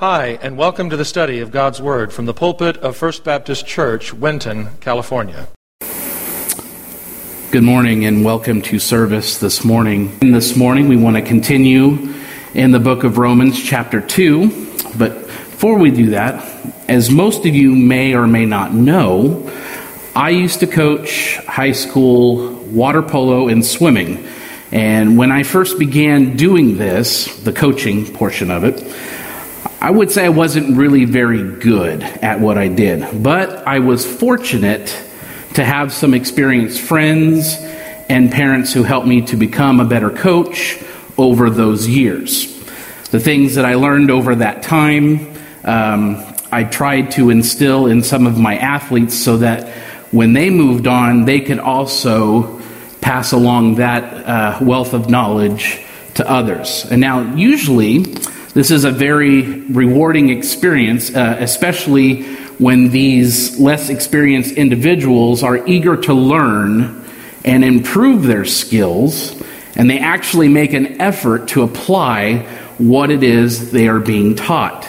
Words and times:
Hi, 0.00 0.38
and 0.42 0.58
welcome 0.58 0.90
to 0.90 0.96
the 0.98 1.06
study 1.06 1.40
of 1.40 1.50
God's 1.50 1.80
Word 1.80 2.12
from 2.12 2.26
the 2.26 2.34
pulpit 2.34 2.76
of 2.76 2.98
First 2.98 3.24
Baptist 3.24 3.66
Church, 3.66 4.12
Winton, 4.12 4.76
California. 4.78 5.48
Good 7.50 7.62
morning 7.62 8.04
and 8.04 8.22
welcome 8.22 8.60
to 8.60 8.78
service 8.78 9.38
this 9.38 9.64
morning. 9.64 10.14
And 10.20 10.34
this 10.34 10.54
morning 10.54 10.88
we 10.88 10.96
want 10.98 11.16
to 11.16 11.22
continue 11.22 12.12
in 12.52 12.72
the 12.72 12.78
book 12.78 13.04
of 13.04 13.16
Romans, 13.16 13.58
chapter 13.58 14.02
2. 14.02 14.48
But 14.98 15.14
before 15.14 15.78
we 15.78 15.90
do 15.90 16.10
that, 16.10 16.44
as 16.88 17.08
most 17.08 17.46
of 17.46 17.54
you 17.54 17.74
may 17.74 18.14
or 18.14 18.26
may 18.26 18.44
not 18.44 18.74
know, 18.74 19.50
I 20.14 20.28
used 20.28 20.60
to 20.60 20.66
coach 20.66 21.38
high 21.46 21.72
school 21.72 22.52
water 22.64 23.00
polo 23.00 23.48
and 23.48 23.64
swimming. 23.64 24.28
And 24.72 25.16
when 25.16 25.32
I 25.32 25.42
first 25.42 25.78
began 25.78 26.36
doing 26.36 26.76
this, 26.76 27.34
the 27.44 27.52
coaching 27.54 28.12
portion 28.12 28.50
of 28.50 28.62
it, 28.62 28.82
I 29.86 29.90
would 29.90 30.10
say 30.10 30.24
I 30.24 30.30
wasn't 30.30 30.76
really 30.76 31.04
very 31.04 31.44
good 31.60 32.02
at 32.02 32.40
what 32.40 32.58
I 32.58 32.66
did, 32.66 33.22
but 33.22 33.68
I 33.68 33.78
was 33.78 34.04
fortunate 34.04 34.88
to 35.54 35.64
have 35.64 35.92
some 35.92 36.12
experienced 36.12 36.80
friends 36.80 37.54
and 38.08 38.32
parents 38.32 38.72
who 38.72 38.82
helped 38.82 39.06
me 39.06 39.20
to 39.26 39.36
become 39.36 39.78
a 39.78 39.84
better 39.84 40.10
coach 40.10 40.82
over 41.16 41.50
those 41.50 41.86
years. 41.86 42.52
The 43.10 43.20
things 43.20 43.54
that 43.54 43.64
I 43.64 43.76
learned 43.76 44.10
over 44.10 44.34
that 44.34 44.64
time, 44.64 45.32
um, 45.62 46.20
I 46.50 46.64
tried 46.64 47.12
to 47.12 47.30
instill 47.30 47.86
in 47.86 48.02
some 48.02 48.26
of 48.26 48.36
my 48.36 48.58
athletes 48.58 49.14
so 49.14 49.36
that 49.36 49.68
when 50.10 50.32
they 50.32 50.50
moved 50.50 50.88
on, 50.88 51.26
they 51.26 51.40
could 51.40 51.60
also 51.60 52.60
pass 53.00 53.30
along 53.30 53.76
that 53.76 54.02
uh, 54.02 54.58
wealth 54.60 54.94
of 54.94 55.08
knowledge 55.08 55.80
to 56.14 56.28
others. 56.28 56.84
And 56.90 57.00
now, 57.00 57.36
usually, 57.36 58.16
this 58.56 58.70
is 58.70 58.84
a 58.84 58.90
very 58.90 59.42
rewarding 59.64 60.30
experience, 60.30 61.14
uh, 61.14 61.36
especially 61.40 62.22
when 62.56 62.88
these 62.88 63.60
less 63.60 63.90
experienced 63.90 64.52
individuals 64.52 65.42
are 65.42 65.58
eager 65.66 65.94
to 65.94 66.14
learn 66.14 67.04
and 67.44 67.62
improve 67.62 68.22
their 68.22 68.46
skills, 68.46 69.38
and 69.76 69.90
they 69.90 69.98
actually 69.98 70.48
make 70.48 70.72
an 70.72 70.98
effort 71.02 71.48
to 71.48 71.64
apply 71.64 72.38
what 72.78 73.10
it 73.10 73.22
is 73.22 73.72
they 73.72 73.88
are 73.88 74.00
being 74.00 74.34
taught. 74.34 74.88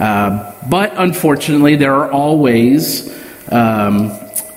Uh, 0.00 0.52
but 0.68 0.92
unfortunately, 0.96 1.76
there 1.76 1.94
are 1.94 2.10
always 2.10 3.08
um, 3.52 4.10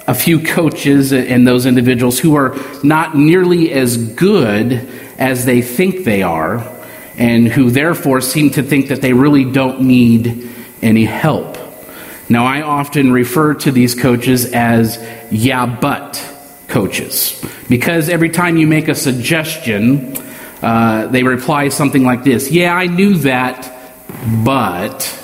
a 0.07 0.15
few 0.15 0.39
coaches 0.39 1.13
and 1.13 1.45
those 1.45 1.67
individuals 1.67 2.17
who 2.17 2.33
are 2.33 2.57
not 2.83 3.15
nearly 3.15 3.71
as 3.71 3.95
good 3.95 4.73
as 5.19 5.45
they 5.45 5.61
think 5.61 6.03
they 6.03 6.23
are 6.23 6.67
and 7.17 7.47
who 7.47 7.69
therefore 7.69 8.21
seem 8.21 8.49
to 8.51 8.63
think 8.63 8.87
that 8.87 9.01
they 9.01 9.13
really 9.13 9.45
don't 9.45 9.81
need 9.81 10.49
any 10.81 11.05
help. 11.05 11.57
Now, 12.29 12.45
I 12.45 12.61
often 12.61 13.11
refer 13.11 13.53
to 13.55 13.71
these 13.71 13.95
coaches 13.95 14.51
as 14.53 15.03
yeah, 15.31 15.65
but 15.65 16.21
coaches, 16.67 17.43
because 17.69 18.09
every 18.09 18.29
time 18.29 18.57
you 18.57 18.65
make 18.65 18.87
a 18.87 18.95
suggestion, 18.95 20.17
uh, 20.61 21.07
they 21.07 21.23
reply 21.23 21.69
something 21.69 22.03
like 22.03 22.23
this 22.23 22.49
Yeah, 22.51 22.73
I 22.73 22.87
knew 22.87 23.15
that, 23.15 23.71
but. 24.43 25.19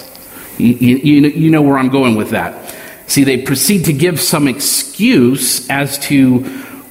You, 0.59 0.97
you, 0.97 1.27
you 1.29 1.49
know 1.51 1.61
where 1.61 1.77
I'm 1.77 1.87
going 1.87 2.15
with 2.15 2.31
that. 2.31 2.75
See, 3.07 3.23
they 3.23 3.41
proceed 3.41 3.85
to 3.85 3.93
give 3.93 4.19
some 4.19 4.47
excuse 4.47 5.67
as 5.69 5.97
to 6.09 6.41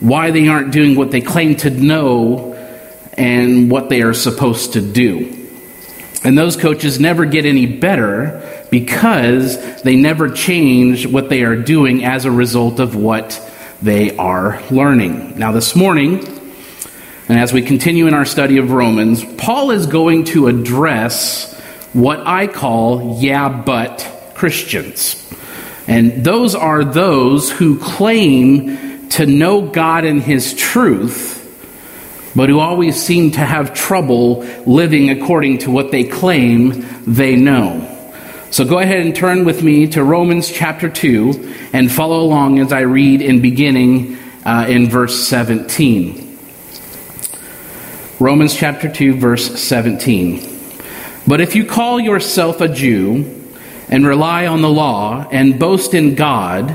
why 0.00 0.30
they 0.30 0.48
aren't 0.48 0.72
doing 0.72 0.96
what 0.96 1.10
they 1.10 1.20
claim 1.20 1.54
to 1.56 1.70
know 1.70 2.47
and 3.18 3.70
what 3.70 3.88
they 3.88 4.02
are 4.02 4.14
supposed 4.14 4.74
to 4.74 4.80
do. 4.80 5.34
And 6.24 6.36
those 6.36 6.56
coaches 6.56 6.98
never 6.98 7.24
get 7.24 7.44
any 7.44 7.66
better 7.66 8.66
because 8.70 9.82
they 9.82 9.96
never 9.96 10.30
change 10.30 11.06
what 11.06 11.28
they 11.28 11.42
are 11.42 11.56
doing 11.56 12.04
as 12.04 12.24
a 12.24 12.30
result 12.30 12.80
of 12.80 12.96
what 12.96 13.40
they 13.82 14.16
are 14.16 14.62
learning. 14.70 15.38
Now, 15.38 15.52
this 15.52 15.76
morning, 15.76 16.26
and 17.28 17.38
as 17.38 17.52
we 17.52 17.62
continue 17.62 18.06
in 18.06 18.14
our 18.14 18.24
study 18.24 18.58
of 18.58 18.70
Romans, 18.70 19.24
Paul 19.36 19.70
is 19.70 19.86
going 19.86 20.24
to 20.24 20.48
address 20.48 21.54
what 21.92 22.26
I 22.26 22.46
call 22.46 23.18
yeah, 23.20 23.48
but 23.48 24.32
Christians. 24.34 25.24
And 25.86 26.24
those 26.24 26.54
are 26.54 26.84
those 26.84 27.50
who 27.50 27.78
claim 27.78 29.08
to 29.10 29.26
know 29.26 29.62
God 29.62 30.04
and 30.04 30.20
His 30.20 30.54
truth 30.54 31.37
but 32.38 32.48
who 32.48 32.60
always 32.60 32.94
seem 32.94 33.32
to 33.32 33.40
have 33.40 33.74
trouble 33.74 34.44
living 34.64 35.10
according 35.10 35.58
to 35.58 35.72
what 35.72 35.90
they 35.90 36.04
claim 36.04 36.86
they 37.04 37.34
know. 37.34 37.84
So 38.52 38.64
go 38.64 38.78
ahead 38.78 39.00
and 39.00 39.12
turn 39.12 39.44
with 39.44 39.64
me 39.64 39.88
to 39.88 40.04
Romans 40.04 40.48
chapter 40.48 40.88
2 40.88 41.70
and 41.72 41.90
follow 41.90 42.20
along 42.20 42.60
as 42.60 42.72
I 42.72 42.82
read 42.82 43.22
in 43.22 43.42
beginning 43.42 44.18
uh, 44.46 44.66
in 44.68 44.88
verse 44.88 45.26
17. 45.26 46.38
Romans 48.20 48.54
chapter 48.54 48.88
2, 48.88 49.16
verse 49.16 49.60
17. 49.60 50.40
But 51.26 51.40
if 51.40 51.56
you 51.56 51.66
call 51.66 51.98
yourself 51.98 52.60
a 52.60 52.68
Jew 52.68 53.50
and 53.88 54.06
rely 54.06 54.46
on 54.46 54.62
the 54.62 54.70
law 54.70 55.26
and 55.28 55.58
boast 55.58 55.92
in 55.92 56.14
God 56.14 56.72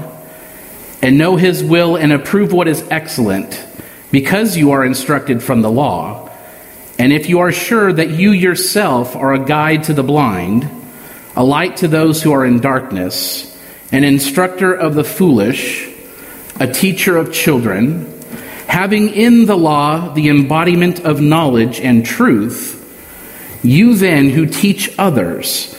and 1.02 1.18
know 1.18 1.38
his 1.38 1.63
will 1.63 1.96
and 1.96 2.12
approve 2.12 2.52
what 2.52 2.68
is 2.68 2.85
excellent, 2.91 3.66
because 4.13 4.56
you 4.56 4.74
are 4.74 4.85
instructed 4.85 5.41
from 5.41 5.63
the 5.63 5.72
law, 5.72 6.29
and 7.00 7.12
if 7.12 7.29
you 7.29 7.40
are 7.40 7.51
sure 7.51 7.91
that 7.91 8.12
you 8.12 8.29
yourself 8.29 9.16
are 9.16 9.34
a 9.34 9.44
guide 9.44 9.85
to 9.85 9.94
the 9.96 10.03
blind, 10.03 10.69
a 11.35 11.44
light 11.44 11.78
to 11.78 11.88
those 11.88 12.22
who 12.22 12.31
are 12.31 12.46
in 12.46 12.59
darkness, 12.59 13.59
an 13.91 14.03
instructor 14.03 14.72
of 14.72 14.94
the 14.94 15.03
foolish, 15.03 15.90
a 16.59 16.72
teacher 16.72 17.18
of 17.18 17.34
children, 17.34 18.22
having 18.68 19.09
in 19.09 19.47
the 19.47 19.57
law 19.57 20.13
the 20.13 20.29
embodiment 20.29 21.00
of 21.00 21.19
knowledge 21.19 21.81
and 21.81 22.06
truth, 22.06 22.79
you 23.63 23.96
then 23.96 24.29
who 24.29 24.46
teach 24.46 24.94
others, 25.00 25.75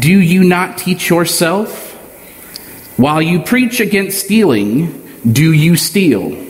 do 0.00 0.20
you 0.20 0.44
not 0.44 0.76
teach 0.76 1.08
yourself? 1.08 1.92
While 2.98 3.22
you 3.22 3.40
preach 3.40 3.80
against 3.80 4.22
stealing, 4.22 5.08
do 5.32 5.50
you 5.50 5.76
steal? 5.76 6.49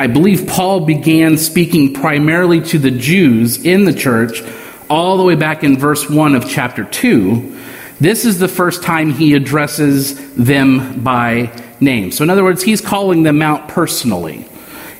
I 0.00 0.06
believe 0.06 0.46
Paul 0.46 0.86
began 0.86 1.36
speaking 1.36 1.92
primarily 1.92 2.62
to 2.68 2.78
the 2.78 2.90
Jews 2.90 3.62
in 3.62 3.84
the 3.84 3.92
church 3.92 4.42
all 4.88 5.18
the 5.18 5.24
way 5.24 5.34
back 5.34 5.62
in 5.62 5.76
verse 5.76 6.08
1 6.08 6.34
of 6.34 6.48
chapter 6.48 6.84
2. 6.84 7.58
This 8.00 8.24
is 8.24 8.38
the 8.38 8.48
first 8.48 8.82
time 8.82 9.10
he 9.10 9.34
addresses 9.34 10.34
them 10.36 11.04
by 11.04 11.52
name. 11.80 12.12
So, 12.12 12.24
in 12.24 12.30
other 12.30 12.42
words, 12.42 12.62
he's 12.62 12.80
calling 12.80 13.24
them 13.24 13.42
out 13.42 13.68
personally. 13.68 14.48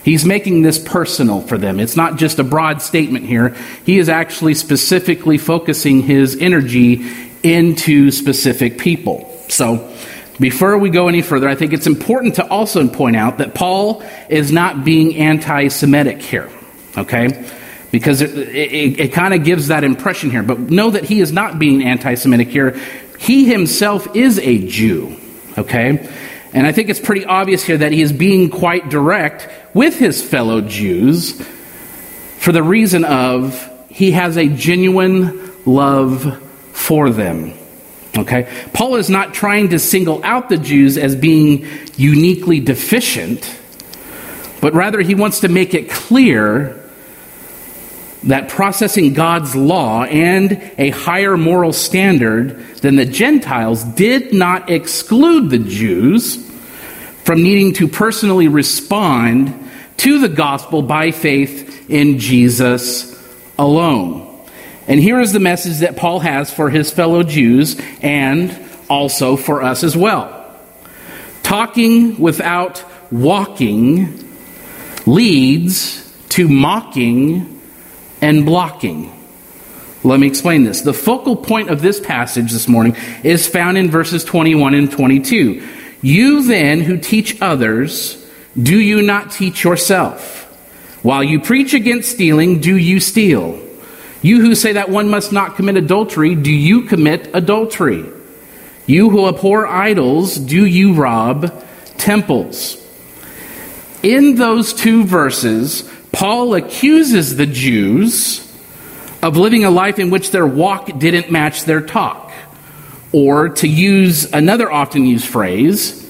He's 0.05 0.27
making 0.27 0.61
this 0.61 0.79
personal 0.79 1.41
for 1.41 1.57
them. 1.57 1.81
It's 1.81 1.97
not 1.97 2.19
just 2.19 2.39
a 2.39 2.45
broad 2.45 2.83
statement 2.83 3.25
here. 3.25 3.57
He 3.87 3.99
is 3.99 4.11
actually 4.11 4.53
specifically 4.53 5.39
focusing 5.39 6.03
his 6.03 6.37
energy 6.39 7.11
into 7.43 8.11
specific 8.11 8.77
people. 8.77 9.35
So, 9.49 9.91
before 10.41 10.79
we 10.79 10.89
go 10.89 11.09
any 11.09 11.21
further, 11.21 11.49
I 11.49 11.55
think 11.55 11.75
it's 11.75 11.87
important 11.87 12.37
to 12.37 12.49
also 12.49 12.89
point 12.89 13.15
out 13.15 13.39
that 13.39 13.55
Paul 13.55 14.03
is 14.31 14.51
not 14.51 14.85
being 14.85 15.17
anti 15.17 15.69
Semitic 15.69 16.23
here, 16.23 16.51
okay? 16.97 17.49
Because 17.93 18.23
it, 18.23 18.31
it, 18.37 19.01
it 19.01 19.13
kind 19.13 19.35
of 19.35 19.45
gives 19.45 19.69
that 19.69 19.85
impression 19.85 20.31
here. 20.31 20.43
But 20.43 20.59
know 20.59 20.91
that 20.91 21.05
he 21.05 21.21
is 21.21 21.31
not 21.31 21.59
being 21.59 21.85
anti 21.85 22.15
Semitic 22.15 22.49
here. 22.49 22.81
He 23.19 23.45
himself 23.45 24.17
is 24.17 24.39
a 24.39 24.67
Jew, 24.67 25.15
okay? 25.59 26.09
And 26.55 26.67
I 26.67 26.73
think 26.73 26.89
it's 26.89 27.01
pretty 27.01 27.27
obvious 27.27 27.63
here 27.63 27.77
that 27.77 27.93
he 27.93 28.01
is 28.01 28.13
being 28.13 28.49
quite 28.49 28.89
direct 28.89 29.47
with 29.75 29.99
his 29.99 30.23
fellow 30.23 30.63
Jews 30.63 31.41
for 32.39 32.53
the 32.53 32.63
reason 32.63 33.05
of 33.05 33.69
he 33.91 34.13
has 34.13 34.39
a 34.39 34.49
genuine 34.49 35.53
love 35.67 36.43
for 36.73 37.11
them. 37.11 37.60
Okay? 38.17 38.49
Paul 38.73 38.97
is 38.97 39.09
not 39.09 39.35
trying 39.35 39.69
to 39.71 39.79
single 39.79 40.23
out 40.25 40.49
the 40.49 40.57
Jews 40.57 40.99
as 40.99 41.15
being 41.15 41.67
uniquely 41.97 42.61
deficient, 42.61 43.57
but 44.61 44.75
rather 44.75 45.01
he 45.01 45.15
wants 45.15 45.41
to 45.41 45.49
make 45.49 45.75
it 45.75 45.91
clear 45.91 46.77
that 48.25 48.49
processing 48.49 49.15
God's 49.15 49.57
law 49.57 50.05
and 50.05 50.73
a 50.77 50.91
higher 50.91 51.37
moral 51.37 51.73
standard 51.73 52.59
than 52.77 52.97
the 52.97 53.07
Gentiles 53.07 53.83
did 53.83 54.35
not 54.35 54.69
exclude 54.71 55.49
the 55.49 55.59
Jews 55.59 56.37
from 57.25 57.43
needing 57.43 57.73
to 57.75 57.89
personally 57.89 58.49
respond 58.49 59.71
to 59.99 60.19
the 60.19 60.29
gospel 60.29 60.83
by 60.83 61.13
faith 61.13 61.89
in 61.89 62.19
Jesus 62.19 63.17
alone. 63.59 64.30
And 64.91 64.99
here 64.99 65.21
is 65.21 65.33
the 65.33 65.39
message 65.39 65.79
that 65.79 65.97
Paul 65.97 66.19
has 66.19 66.53
for 66.53 66.69
his 66.69 66.91
fellow 66.91 67.23
Jews 67.23 67.81
and 68.03 68.53
also 68.89 69.37
for 69.37 69.63
us 69.63 69.85
as 69.85 69.97
well. 69.97 70.53
Talking 71.45 72.19
without 72.19 72.83
walking 73.13 74.29
leads 75.07 76.13
to 76.31 76.49
mocking 76.49 77.61
and 78.21 78.45
blocking. 78.45 79.17
Let 80.03 80.19
me 80.19 80.27
explain 80.27 80.65
this. 80.65 80.81
The 80.81 80.93
focal 80.93 81.37
point 81.37 81.71
of 81.71 81.83
this 81.83 82.01
passage 82.01 82.51
this 82.51 82.67
morning 82.67 82.97
is 83.23 83.47
found 83.47 83.79
in 83.79 83.93
verses 83.93 84.25
21 84.25 84.75
and 84.75 84.91
22. 84.91 85.69
You 86.03 86.43
then 86.43 86.81
who 86.81 86.99
teach 86.99 87.41
others, 87.41 88.29
do 88.61 88.77
you 88.77 89.03
not 89.03 89.31
teach 89.31 89.63
yourself? 89.63 90.47
While 91.05 91.23
you 91.23 91.39
preach 91.39 91.75
against 91.75 92.11
stealing, 92.11 92.61
do 92.61 92.77
you 92.77 92.99
steal? 92.99 93.70
You 94.23 94.43
who 94.43 94.55
say 94.55 94.75
that 94.75 94.91
one 94.91 95.09
must 95.09 95.33
not 95.33 95.57
commit 95.57 95.77
adultery, 95.77 96.35
do 96.35 96.53
you 96.53 96.83
commit 96.83 97.31
adultery? 97.35 98.05
You 98.87 99.09
who 99.11 99.29
abhor 99.29 99.67
idols, 99.67 100.37
do 100.37 100.67
you 100.67 100.95
rob 100.95 101.65
temples? 101.97 102.77
In 104.03 104.35
those 104.35 104.73
two 104.73 105.05
verses, 105.05 105.91
Paul 106.13 106.55
accuses 106.55 107.37
the 107.37 107.47
Jews 107.47 108.47
of 109.23 109.37
living 109.37 109.65
a 109.65 109.71
life 109.71 109.99
in 109.99 110.11
which 110.11 110.31
their 110.31 110.47
walk 110.47 110.99
didn't 110.99 111.31
match 111.31 111.65
their 111.65 111.81
talk. 111.81 112.33
Or, 113.13 113.49
to 113.49 113.69
use 113.69 114.33
another 114.33 114.71
often 114.71 115.05
used 115.05 115.27
phrase, 115.27 116.09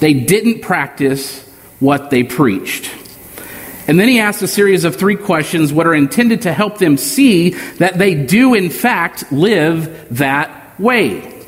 they 0.00 0.14
didn't 0.14 0.62
practice 0.62 1.46
what 1.78 2.10
they 2.10 2.24
preached. 2.24 2.90
And 3.88 3.98
then 3.98 4.08
he 4.08 4.20
asks 4.20 4.42
a 4.42 4.48
series 4.48 4.84
of 4.84 4.96
three 4.96 5.16
questions 5.16 5.72
what 5.72 5.86
are 5.86 5.94
intended 5.94 6.42
to 6.42 6.52
help 6.52 6.76
them 6.76 6.98
see 6.98 7.50
that 7.78 7.96
they 7.96 8.14
do, 8.14 8.52
in 8.52 8.68
fact, 8.68 9.32
live 9.32 10.18
that 10.18 10.78
way. 10.78 11.42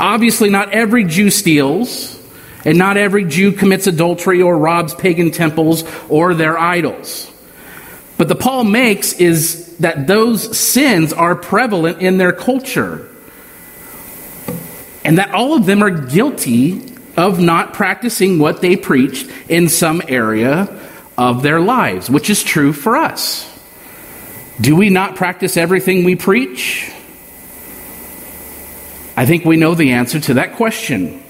Obviously, 0.00 0.50
not 0.50 0.72
every 0.72 1.04
Jew 1.04 1.30
steals, 1.30 2.20
and 2.64 2.76
not 2.76 2.96
every 2.96 3.24
Jew 3.24 3.52
commits 3.52 3.86
adultery 3.86 4.42
or 4.42 4.58
robs 4.58 4.92
pagan 4.92 5.30
temples 5.30 5.84
or 6.08 6.34
their 6.34 6.58
idols. 6.58 7.30
But 8.18 8.26
the 8.26 8.34
Paul 8.34 8.64
makes 8.64 9.12
is 9.12 9.76
that 9.78 10.08
those 10.08 10.58
sins 10.58 11.12
are 11.12 11.36
prevalent 11.36 12.02
in 12.02 12.18
their 12.18 12.32
culture. 12.32 13.08
And 15.04 15.18
that 15.18 15.30
all 15.30 15.54
of 15.54 15.66
them 15.66 15.82
are 15.82 15.90
guilty 15.90 16.92
of 17.16 17.38
not 17.38 17.72
practicing 17.72 18.40
what 18.40 18.60
they 18.60 18.76
preached 18.76 19.30
in 19.48 19.68
some 19.68 20.02
area 20.08 20.68
of 21.16 21.42
their 21.42 21.60
lives, 21.60 22.10
which 22.10 22.30
is 22.30 22.42
true 22.42 22.72
for 22.72 22.96
us. 22.96 23.48
Do 24.60 24.76
we 24.76 24.90
not 24.90 25.16
practice 25.16 25.56
everything 25.56 26.04
we 26.04 26.16
preach? 26.16 26.90
I 29.16 29.26
think 29.26 29.44
we 29.44 29.56
know 29.56 29.74
the 29.74 29.92
answer 29.92 30.20
to 30.20 30.34
that 30.34 30.54
question. 30.54 31.22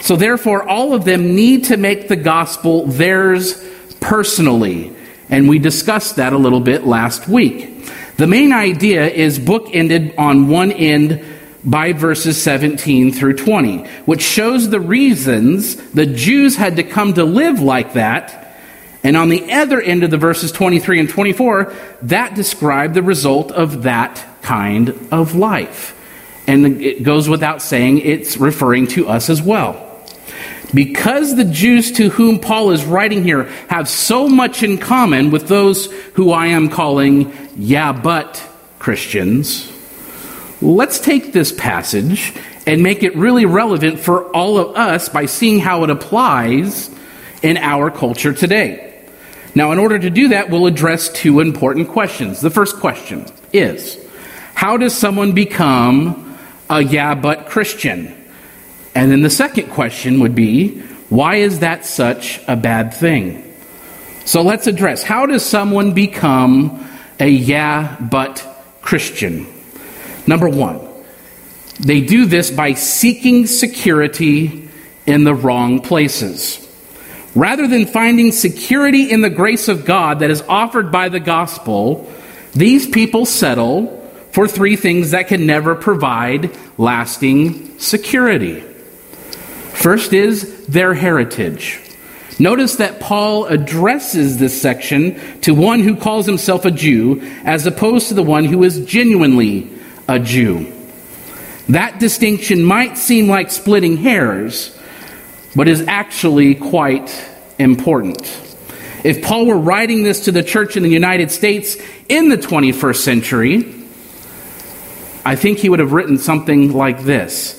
So, 0.00 0.16
therefore, 0.16 0.62
all 0.68 0.94
of 0.94 1.04
them 1.04 1.34
need 1.34 1.64
to 1.64 1.76
make 1.76 2.08
the 2.08 2.16
gospel 2.16 2.86
theirs 2.86 3.62
personally. 4.00 4.94
And 5.28 5.48
we 5.48 5.58
discussed 5.58 6.16
that 6.16 6.32
a 6.32 6.38
little 6.38 6.60
bit 6.60 6.86
last 6.86 7.28
week. 7.28 7.86
The 8.16 8.26
main 8.26 8.52
idea 8.52 9.06
is 9.06 9.38
bookended 9.38 10.18
on 10.18 10.48
one 10.48 10.72
end 10.72 11.24
by 11.64 11.92
verses 11.92 12.40
17 12.40 13.12
through 13.12 13.34
20, 13.34 13.78
which 14.06 14.22
shows 14.22 14.70
the 14.70 14.80
reasons 14.80 15.76
the 15.92 16.06
Jews 16.06 16.56
had 16.56 16.76
to 16.76 16.82
come 16.82 17.14
to 17.14 17.24
live 17.24 17.60
like 17.60 17.94
that. 17.94 18.56
And 19.02 19.16
on 19.16 19.28
the 19.28 19.52
other 19.52 19.80
end 19.80 20.02
of 20.02 20.10
the 20.10 20.18
verses 20.18 20.52
23 20.52 21.00
and 21.00 21.08
24, 21.08 21.72
that 22.02 22.34
describe 22.34 22.94
the 22.94 23.02
result 23.02 23.52
of 23.52 23.84
that 23.84 24.24
kind 24.42 24.90
of 25.10 25.34
life. 25.34 25.94
And 26.46 26.80
it 26.80 27.02
goes 27.02 27.28
without 27.28 27.60
saying, 27.60 27.98
it's 27.98 28.38
referring 28.38 28.86
to 28.88 29.08
us 29.08 29.28
as 29.28 29.42
well. 29.42 29.84
Because 30.74 31.36
the 31.36 31.44
Jews 31.44 31.92
to 31.92 32.10
whom 32.10 32.40
Paul 32.40 32.70
is 32.70 32.84
writing 32.84 33.22
here 33.22 33.44
have 33.68 33.88
so 33.88 34.28
much 34.28 34.62
in 34.62 34.78
common 34.78 35.30
with 35.30 35.48
those 35.48 35.86
who 36.14 36.30
I 36.30 36.48
am 36.48 36.68
calling, 36.68 37.32
yeah, 37.56 37.92
but 37.92 38.42
Christians, 38.78 39.72
let's 40.60 40.98
take 41.00 41.32
this 41.32 41.52
passage 41.52 42.34
and 42.66 42.82
make 42.82 43.02
it 43.02 43.16
really 43.16 43.46
relevant 43.46 44.00
for 44.00 44.24
all 44.34 44.58
of 44.58 44.76
us 44.76 45.08
by 45.08 45.26
seeing 45.26 45.58
how 45.58 45.84
it 45.84 45.90
applies 45.90 46.90
in 47.42 47.56
our 47.56 47.90
culture 47.90 48.32
today. 48.32 48.84
Now, 49.54 49.72
in 49.72 49.78
order 49.78 49.98
to 49.98 50.10
do 50.10 50.28
that, 50.28 50.50
we'll 50.50 50.66
address 50.66 51.08
two 51.08 51.40
important 51.40 51.88
questions. 51.88 52.40
The 52.40 52.50
first 52.50 52.76
question 52.76 53.26
is 53.52 53.98
How 54.54 54.76
does 54.76 54.94
someone 54.94 55.32
become 55.32 56.38
a 56.68 56.82
yeah, 56.82 57.14
but 57.14 57.46
Christian? 57.46 58.14
And 58.94 59.10
then 59.10 59.22
the 59.22 59.30
second 59.30 59.70
question 59.70 60.20
would 60.20 60.34
be, 60.34 60.80
why 61.08 61.36
is 61.36 61.60
that 61.60 61.86
such 61.86 62.40
a 62.48 62.56
bad 62.56 62.92
thing? 62.92 63.44
So 64.24 64.42
let's 64.42 64.66
address 64.66 65.02
how 65.02 65.26
does 65.26 65.44
someone 65.44 65.92
become 65.92 66.86
a 67.18 67.28
yeah, 67.28 67.96
but 67.98 68.44
Christian? 68.82 69.46
Number 70.28 70.48
one, 70.48 70.86
they 71.80 72.02
do 72.02 72.26
this 72.26 72.50
by 72.50 72.74
seeking 72.74 73.46
security 73.46 74.68
in 75.06 75.24
the 75.24 75.34
wrong 75.34 75.80
places. 75.80 76.64
Rather 77.34 77.66
than 77.66 77.86
finding 77.86 78.30
security 78.32 79.10
in 79.10 79.22
the 79.22 79.30
grace 79.30 79.68
of 79.68 79.86
God 79.86 80.18
that 80.18 80.30
is 80.30 80.42
offered 80.42 80.92
by 80.92 81.08
the 81.08 81.18
gospel, 81.18 82.12
these 82.52 82.86
people 82.86 83.24
settle 83.24 83.94
for 84.32 84.46
three 84.46 84.76
things 84.76 85.12
that 85.12 85.28
can 85.28 85.46
never 85.46 85.74
provide 85.74 86.54
lasting 86.76 87.78
security. 87.78 88.60
First 89.72 90.12
is 90.12 90.66
their 90.66 90.92
heritage. 90.92 91.80
Notice 92.38 92.76
that 92.76 93.00
Paul 93.00 93.46
addresses 93.46 94.36
this 94.36 94.60
section 94.60 95.40
to 95.40 95.54
one 95.54 95.80
who 95.80 95.96
calls 95.96 96.26
himself 96.26 96.66
a 96.66 96.70
Jew 96.70 97.22
as 97.44 97.66
opposed 97.66 98.08
to 98.08 98.14
the 98.14 98.22
one 98.22 98.44
who 98.44 98.62
is 98.62 98.84
genuinely 98.84 99.77
a 100.08 100.18
Jew. 100.18 100.72
That 101.68 102.00
distinction 102.00 102.64
might 102.64 102.96
seem 102.96 103.28
like 103.28 103.50
splitting 103.50 103.98
hairs, 103.98 104.76
but 105.54 105.68
is 105.68 105.82
actually 105.86 106.54
quite 106.54 107.14
important. 107.58 108.22
If 109.04 109.22
Paul 109.22 109.46
were 109.46 109.58
writing 109.58 110.02
this 110.02 110.24
to 110.24 110.32
the 110.32 110.42
church 110.42 110.76
in 110.76 110.82
the 110.82 110.88
United 110.88 111.30
States 111.30 111.76
in 112.08 112.30
the 112.30 112.36
21st 112.36 112.96
century, 112.96 113.74
I 115.24 115.36
think 115.36 115.58
he 115.58 115.68
would 115.68 115.78
have 115.78 115.92
written 115.92 116.18
something 116.18 116.72
like 116.72 117.02
this 117.02 117.58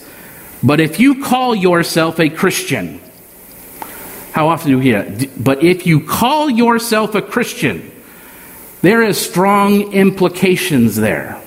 but 0.62 0.79
if 0.79 1.00
you 1.00 1.23
call 1.23 1.55
yourself 1.55 2.19
a 2.19 2.29
Christian, 2.29 3.00
how 4.33 4.50
often 4.50 4.71
do 4.71 4.77
we 4.77 4.85
hear? 4.85 5.29
But 5.38 5.63
if 5.63 5.88
you 5.88 6.05
call 6.05 6.50
yourself 6.50 7.15
a 7.15 7.21
Christian, 7.21 7.91
there 8.81 9.01
is 9.01 9.17
strong 9.17 9.93
implications 9.93 10.95
there. 10.95 11.41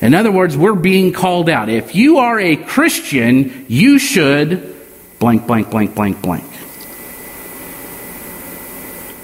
In 0.00 0.14
other 0.14 0.30
words, 0.30 0.56
we're 0.56 0.74
being 0.74 1.12
called 1.12 1.48
out. 1.48 1.68
If 1.68 1.94
you 1.94 2.18
are 2.18 2.38
a 2.38 2.56
Christian, 2.56 3.66
you 3.68 3.98
should 3.98 4.76
blank, 5.18 5.46
blank, 5.46 5.70
blank, 5.70 5.94
blank, 5.94 6.22
blank. 6.22 6.44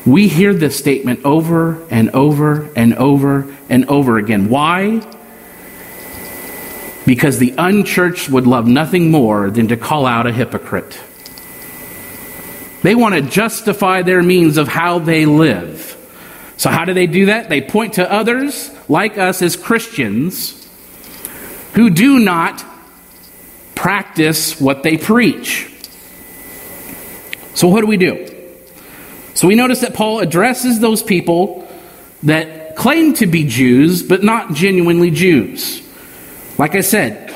We 0.05 0.29
hear 0.29 0.53
this 0.53 0.77
statement 0.77 1.25
over 1.25 1.83
and 1.89 2.11
over 2.11 2.71
and 2.75 2.95
over 2.95 3.55
and 3.69 3.87
over 3.87 4.19
again. 4.19 4.49
Why? 4.49 5.01
because 7.07 7.39
the 7.39 7.55
unchurched 7.57 8.29
would 8.31 8.47
love 8.47 8.67
nothing 8.67 9.11
more 9.11 9.51
than 9.51 9.69
to 9.69 9.77
call 9.77 10.07
out 10.07 10.27
a 10.27 10.33
hypocrite. 10.33 10.99
They 12.83 12.95
want 12.95 13.15
to 13.15 13.23
justify 13.23 14.03
their 14.03 14.23
means 14.23 14.57
of 14.57 14.69
how 14.69 14.99
they 14.99 15.27
live. 15.27 15.91
So, 16.57 16.71
how 16.71 16.85
do 16.85 16.95
they 16.95 17.07
do 17.07 17.27
that? 17.27 17.49
They 17.49 17.61
point 17.61 17.95
to 17.95 18.11
others, 18.11 18.71
like 18.89 19.19
us 19.19 19.43
as 19.43 19.57
Christians, 19.57 20.64
who 21.75 21.91
do 21.91 22.19
not 22.19 22.65
practice 23.75 24.61
what 24.61 24.83
they 24.83 24.97
preach. 24.97 25.71
So, 27.55 27.69
what 27.69 27.83
do 27.83 27.87
we 27.87 27.97
do? 27.97 28.27
So, 29.35 29.47
we 29.49 29.55
notice 29.55 29.81
that 29.81 29.95
Paul 29.95 30.21
addresses 30.21 30.81
those 30.81 31.03
people 31.03 31.69
that 32.23 32.77
claim 32.77 33.15
to 33.15 33.27
be 33.27 33.45
Jews, 33.45 34.03
but 34.03 34.23
not 34.25 34.55
genuinely 34.55 35.11
Jews. 35.11 35.83
Like 36.59 36.75
I 36.75 36.81
said, 36.81 37.33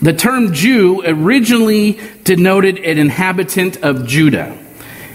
the 0.00 0.12
term 0.12 0.52
Jew 0.52 1.02
originally 1.04 2.00
denoted 2.24 2.78
an 2.78 2.98
inhabitant 2.98 3.82
of 3.82 4.06
Judah. 4.06 4.56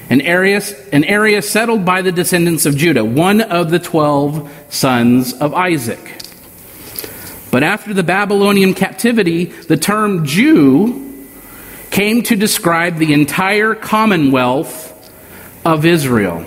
an 0.09 0.21
area, 0.21 0.61
an 0.93 1.03
area 1.03 1.41
settled 1.41 1.83
by 1.83 2.01
the 2.01 2.11
descendants 2.11 2.65
of 2.65 2.77
Judah, 2.77 3.03
one 3.03 3.41
of 3.41 3.69
the 3.69 3.79
twelve 3.79 4.49
sons 4.69 5.33
of 5.33 5.53
Isaac. 5.53 5.99
But 7.57 7.63
after 7.63 7.91
the 7.91 8.03
Babylonian 8.03 8.75
captivity, 8.75 9.45
the 9.45 9.77
term 9.77 10.27
Jew 10.27 11.27
came 11.89 12.21
to 12.21 12.35
describe 12.35 12.97
the 12.97 13.13
entire 13.13 13.73
commonwealth 13.73 14.93
of 15.65 15.83
Israel. 15.83 16.45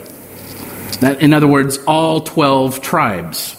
That, 1.00 1.21
in 1.21 1.33
other 1.33 1.49
words, 1.49 1.79
all 1.79 2.21
12 2.21 2.81
tribes. 2.81 3.57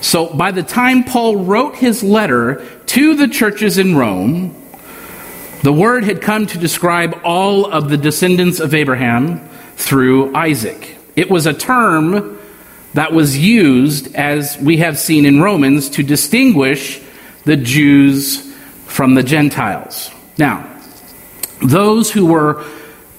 So 0.00 0.32
by 0.32 0.52
the 0.52 0.62
time 0.62 1.02
Paul 1.02 1.34
wrote 1.44 1.74
his 1.74 2.04
letter 2.04 2.64
to 2.94 3.16
the 3.16 3.26
churches 3.26 3.76
in 3.76 3.96
Rome, 3.96 4.54
the 5.64 5.72
word 5.72 6.04
had 6.04 6.22
come 6.22 6.46
to 6.46 6.58
describe 6.58 7.22
all 7.24 7.66
of 7.66 7.88
the 7.88 7.96
descendants 7.96 8.60
of 8.60 8.72
Abraham 8.72 9.48
through 9.74 10.32
Isaac. 10.36 10.96
It 11.16 11.28
was 11.28 11.46
a 11.46 11.52
term 11.52 12.35
that 12.96 13.12
was 13.12 13.36
used, 13.36 14.14
as 14.14 14.56
we 14.56 14.78
have 14.78 14.98
seen 14.98 15.26
in 15.26 15.38
Romans, 15.38 15.90
to 15.90 16.02
distinguish 16.02 16.98
the 17.44 17.54
Jews 17.54 18.40
from 18.86 19.14
the 19.14 19.22
Gentiles. 19.22 20.10
Now, 20.38 20.66
those 21.62 22.10
who 22.10 22.24
were 22.24 22.64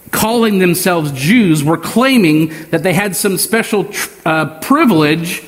calling 0.09 0.57
themselves 0.57 1.11
Jews 1.11 1.63
were 1.63 1.77
claiming 1.77 2.47
that 2.71 2.81
they 2.81 2.93
had 2.93 3.15
some 3.15 3.37
special 3.37 3.87
uh, 4.25 4.59
privilege 4.61 5.43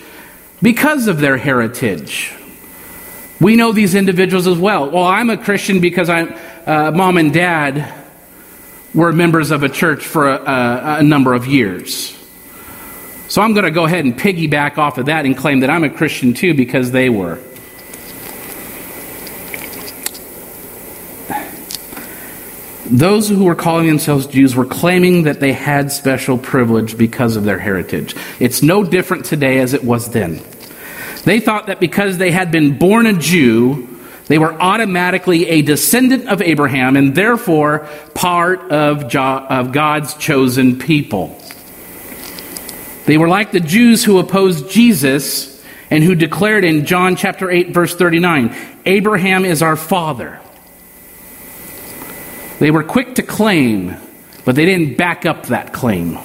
because 0.62 1.08
of 1.08 1.20
their 1.20 1.38
heritage. 1.38 2.32
We 3.42 3.56
know 3.56 3.72
these 3.72 3.96
individuals 3.96 4.46
as 4.46 4.60
well. 4.60 4.92
Well, 4.92 5.06
I'm 5.06 5.32
a 5.32 5.38
Christian 5.38 5.82
because 5.82 6.08
I'm, 6.08 6.36
uh, 6.68 6.92
mom 6.92 7.18
and 7.18 7.34
dad 7.34 7.92
were 8.94 9.12
members 9.12 9.50
of 9.50 9.64
a 9.64 9.70
church 9.70 10.06
for 10.06 10.30
a, 10.30 10.98
a 11.00 11.04
number 11.04 11.34
of 11.34 11.48
years. 11.48 12.16
So 13.30 13.44
I'm 13.44 13.54
going 13.54 13.66
to 13.66 13.72
go 13.72 13.86
ahead 13.86 14.06
and 14.06 14.18
piggyback 14.18 14.78
off 14.80 14.98
of 14.98 15.06
that 15.06 15.26
and 15.26 15.38
claim 15.38 15.60
that 15.60 15.70
I'm 15.70 15.84
a 15.84 15.90
Christian 15.90 16.34
too 16.34 16.56
because 16.56 16.92
they 16.92 17.10
were. 17.10 17.40
Those 22.88 23.30
who 23.30 23.44
were 23.44 23.54
calling 23.54 23.86
themselves 23.86 24.26
Jews 24.26 24.56
were 24.56 24.66
claiming 24.66 25.24
that 25.24 25.40
they 25.40 25.54
had 25.54 25.92
special 25.92 26.40
privilege 26.40 26.98
because 26.98 27.36
of 27.36 27.44
their 27.44 27.60
heritage. 27.60 28.16
It's 28.40 28.64
no 28.64 28.84
different 28.84 29.26
today 29.26 29.60
as 29.60 29.76
it 29.76 29.84
was 29.84 30.10
then. 30.10 30.42
They 31.24 31.40
thought 31.40 31.68
that 31.68 31.80
because 31.80 32.18
they 32.18 32.32
had 32.32 32.52
been 32.52 32.80
born 32.80 33.06
a 33.06 33.14
Jew, 33.14 33.88
they 34.26 34.40
were 34.40 34.60
automatically 34.60 35.48
a 35.50 35.62
descendant 35.62 36.30
of 36.30 36.42
Abraham 36.42 36.98
and 36.98 37.14
therefore 37.14 37.88
part 38.16 38.72
of, 38.72 39.12
God's 39.12 40.16
chosen 40.16 40.80
people. 40.80 41.40
They 43.10 43.18
were 43.18 43.28
like 43.28 43.52
the 43.52 43.60
Jews 43.60 44.04
who 44.04 44.20
opposed 44.20 44.70
Jesus 44.70 45.66
and 45.90 46.04
who 46.04 46.14
declared 46.14 46.64
in 46.64 46.86
John 46.86 47.16
chapter 47.16 47.50
8 47.50 47.72
verse 47.72 47.96
39, 47.96 48.56
Abraham 48.86 49.46
is 49.46 49.64
our 49.64 49.76
father. 49.76 50.40
They 52.60 52.70
were 52.70 52.84
quick 52.84 53.16
to 53.16 53.24
claim, 53.24 53.96
but 54.46 54.54
they 54.54 54.64
didn't 54.64 54.96
back 54.96 55.26
up 55.26 55.48
that 55.48 55.74
claim. 55.74 56.20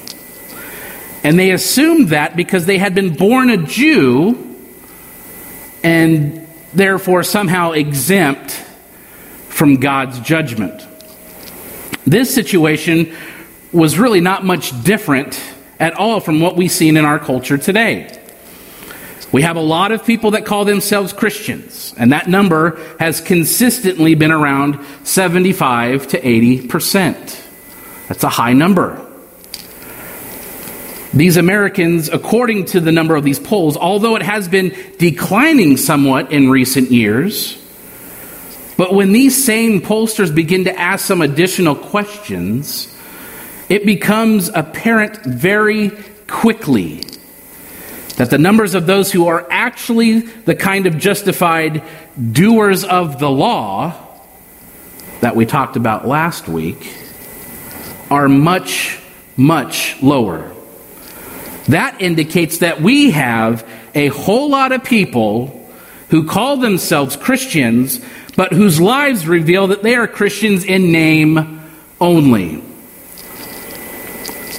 And 1.22 1.38
they 1.38 1.52
assumed 1.52 2.10
that 2.10 2.36
because 2.36 2.66
they 2.66 2.76
had 2.76 2.94
been 2.94 3.14
born 3.14 3.48
a 3.48 3.56
Jew 3.56 4.54
and 5.82 6.46
therefore 6.74 7.22
somehow 7.22 7.70
exempt 7.70 8.62
from 9.48 9.76
God's 9.76 10.20
judgment. 10.20 10.86
This 12.06 12.34
situation 12.34 13.16
was 13.72 13.98
really 13.98 14.20
not 14.20 14.44
much 14.44 14.84
different 14.84 15.40
at 15.78 15.94
all 15.94 16.20
from 16.20 16.40
what 16.40 16.56
we've 16.56 16.70
seen 16.70 16.96
in 16.96 17.04
our 17.04 17.18
culture 17.18 17.58
today. 17.58 18.20
We 19.32 19.42
have 19.42 19.56
a 19.56 19.60
lot 19.60 19.90
of 19.90 20.06
people 20.06 20.30
that 20.32 20.44
call 20.44 20.64
themselves 20.64 21.12
Christians, 21.12 21.92
and 21.98 22.12
that 22.12 22.28
number 22.28 22.78
has 23.00 23.20
consistently 23.20 24.14
been 24.14 24.30
around 24.30 24.78
75 25.02 26.06
to 26.08 26.20
80%. 26.20 27.40
That's 28.08 28.22
a 28.22 28.28
high 28.28 28.52
number. 28.52 29.04
These 31.12 31.36
Americans, 31.36 32.08
according 32.08 32.66
to 32.66 32.80
the 32.80 32.92
number 32.92 33.16
of 33.16 33.24
these 33.24 33.40
polls, 33.40 33.76
although 33.76 34.14
it 34.16 34.22
has 34.22 34.46
been 34.46 34.72
declining 34.98 35.76
somewhat 35.76 36.30
in 36.30 36.48
recent 36.48 36.90
years, 36.90 37.60
but 38.76 38.94
when 38.94 39.12
these 39.12 39.44
same 39.44 39.80
pollsters 39.80 40.34
begin 40.34 40.64
to 40.64 40.78
ask 40.78 41.06
some 41.06 41.22
additional 41.22 41.74
questions, 41.74 42.93
it 43.68 43.86
becomes 43.86 44.48
apparent 44.48 45.24
very 45.24 45.90
quickly 46.26 47.02
that 48.16 48.30
the 48.30 48.38
numbers 48.38 48.74
of 48.74 48.86
those 48.86 49.10
who 49.10 49.26
are 49.26 49.46
actually 49.50 50.20
the 50.20 50.54
kind 50.54 50.86
of 50.86 50.98
justified 50.98 51.82
doers 52.32 52.84
of 52.84 53.18
the 53.18 53.30
law 53.30 53.92
that 55.20 55.34
we 55.34 55.46
talked 55.46 55.76
about 55.76 56.06
last 56.06 56.48
week 56.48 56.94
are 58.10 58.28
much, 58.28 59.00
much 59.36 60.00
lower. 60.02 60.52
That 61.68 62.00
indicates 62.00 62.58
that 62.58 62.80
we 62.80 63.10
have 63.12 63.66
a 63.94 64.08
whole 64.08 64.50
lot 64.50 64.72
of 64.72 64.84
people 64.84 65.68
who 66.10 66.28
call 66.28 66.58
themselves 66.58 67.16
Christians, 67.16 68.00
but 68.36 68.52
whose 68.52 68.80
lives 68.80 69.26
reveal 69.26 69.68
that 69.68 69.82
they 69.82 69.96
are 69.96 70.06
Christians 70.06 70.64
in 70.64 70.92
name 70.92 71.62
only. 72.00 72.62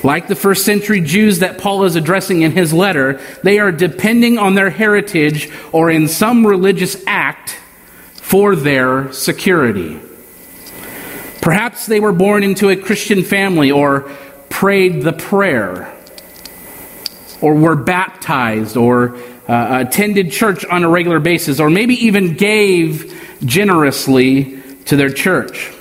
Like 0.06 0.28
the 0.28 0.36
first 0.36 0.66
century 0.66 1.02
Jews 1.02 1.40
that 1.40 1.58
Paul 1.58 1.84
is 1.86 1.96
addressing 1.96 2.44
in 2.44 2.52
his 2.52 2.72
letter, 2.72 3.20
they 3.42 3.58
are 3.58 3.72
depending 3.72 4.38
on 4.38 4.54
their 4.54 4.70
heritage 4.70 5.50
or 5.72 5.90
in 5.90 6.08
some 6.08 6.46
religious 6.46 6.96
act 7.08 7.58
for 8.14 8.56
their 8.56 9.12
security. 9.14 10.00
Perhaps 11.42 11.88
they 11.88 12.00
were 12.00 12.12
born 12.12 12.44
into 12.44 12.70
a 12.70 12.76
Christian 12.76 13.24
family 13.24 13.72
or 13.72 14.02
prayed 14.50 15.02
the 15.02 15.12
prayer 15.12 15.92
or 17.42 17.56
were 17.56 17.76
baptized 17.76 18.78
or 18.78 19.18
uh, 19.48 19.86
attended 19.88 20.32
church 20.32 20.64
on 20.66 20.84
a 20.84 20.90
regular 20.90 21.20
basis 21.20 21.60
or 21.60 21.72
maybe 21.72 22.06
even 22.06 22.36
gave 22.36 23.12
generously 23.44 24.62
to 24.86 24.96
their 24.96 25.10
church. 25.10 25.74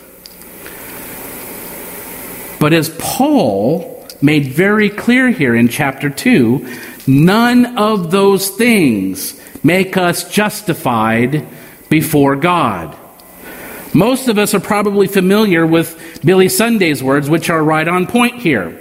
But 2.58 2.72
as 2.72 2.88
Paul 2.98 3.93
made 4.24 4.46
very 4.46 4.88
clear 4.88 5.28
here 5.28 5.54
in 5.54 5.68
chapter 5.68 6.08
2 6.08 6.66
none 7.06 7.76
of 7.76 8.10
those 8.10 8.48
things 8.48 9.38
make 9.62 9.98
us 9.98 10.28
justified 10.30 11.46
before 11.90 12.34
God. 12.34 12.96
Most 13.92 14.28
of 14.28 14.38
us 14.38 14.54
are 14.54 14.60
probably 14.60 15.06
familiar 15.06 15.66
with 15.66 16.20
Billy 16.24 16.48
Sunday's 16.48 17.02
words, 17.02 17.28
which 17.28 17.50
are 17.50 17.62
right 17.62 17.86
on 17.86 18.06
point 18.06 18.40
here. 18.40 18.80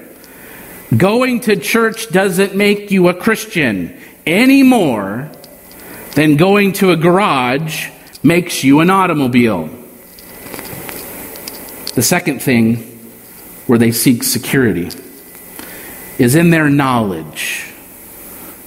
Going 0.95 1.41
to 1.41 1.57
church 1.57 2.09
doesn't 2.09 2.55
make 2.55 2.89
you 2.89 3.09
a 3.09 3.13
Christian 3.13 3.99
any 4.25 4.63
more 4.63 5.29
than 6.15 6.37
going 6.37 6.73
to 6.73 6.91
a 6.91 6.95
garage 6.95 7.89
makes 8.23 8.63
you 8.63 8.79
an 8.79 8.89
automobile. 8.89 9.67
The 11.95 12.01
second 12.01 12.41
thing 12.41 12.77
where 13.67 13.77
they 13.77 13.91
seek 13.91 14.23
security 14.23 14.89
is 16.17 16.35
in 16.35 16.49
their 16.49 16.69
knowledge. 16.69 17.71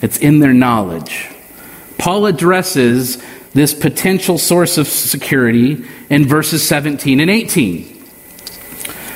It's 0.03 0.19
in 0.19 0.41
their 0.41 0.53
knowledge. 0.53 1.29
Paul 1.99 2.27
addresses 2.27 3.23
this 3.55 3.73
potential 3.73 4.39
source 4.39 4.77
of 4.77 4.87
security 4.87 5.85
in 6.11 6.27
verses 6.27 6.67
17 6.67 7.21
and 7.21 7.31
18. 7.31 8.05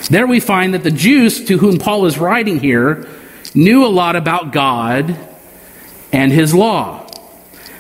There 0.08 0.26
we 0.26 0.40
find 0.40 0.74
that 0.74 0.82
the 0.82 0.90
Jews 0.90 1.44
to 1.44 1.58
whom 1.58 1.78
Paul 1.78 2.06
is 2.06 2.18
writing 2.18 2.58
here 2.58 3.06
knew 3.54 3.84
a 3.84 3.88
lot 3.88 4.16
about 4.16 4.52
God 4.52 5.16
and 6.12 6.32
his 6.32 6.54
law. 6.54 7.06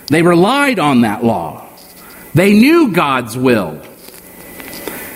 They 0.08 0.22
relied 0.22 0.78
on 0.78 1.00
that 1.00 1.24
law. 1.24 1.66
They 2.34 2.52
knew 2.52 2.92
God's 2.92 3.36
will. 3.36 3.82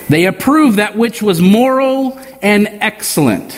They 0.09 0.25
approved 0.25 0.77
that 0.77 0.97
which 0.97 1.21
was 1.21 1.41
moral 1.41 2.19
and 2.41 2.67
excellent. 2.67 3.57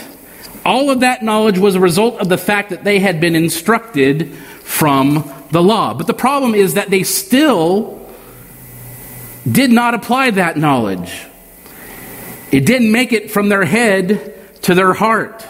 All 0.67 0.89
of 0.89 0.99
that 0.99 1.23
knowledge 1.23 1.57
was 1.57 1.75
a 1.75 1.79
result 1.79 2.19
of 2.19 2.27
the 2.27 2.37
fact 2.37 2.71
that 2.71 2.83
they 2.83 2.99
had 2.99 3.21
been 3.21 3.37
instructed 3.37 4.33
from 4.33 5.33
the 5.49 5.63
law. 5.63 5.93
But 5.93 6.07
the 6.07 6.13
problem 6.13 6.53
is 6.55 6.73
that 6.73 6.89
they 6.89 7.03
still 7.03 8.05
did 9.49 9.71
not 9.71 9.93
apply 9.93 10.31
that 10.31 10.57
knowledge. 10.57 11.25
It 12.51 12.65
didn't 12.65 12.91
make 12.91 13.13
it 13.13 13.31
from 13.31 13.47
their 13.47 13.63
head 13.63 14.61
to 14.63 14.75
their 14.75 14.91
heart. 14.91 15.47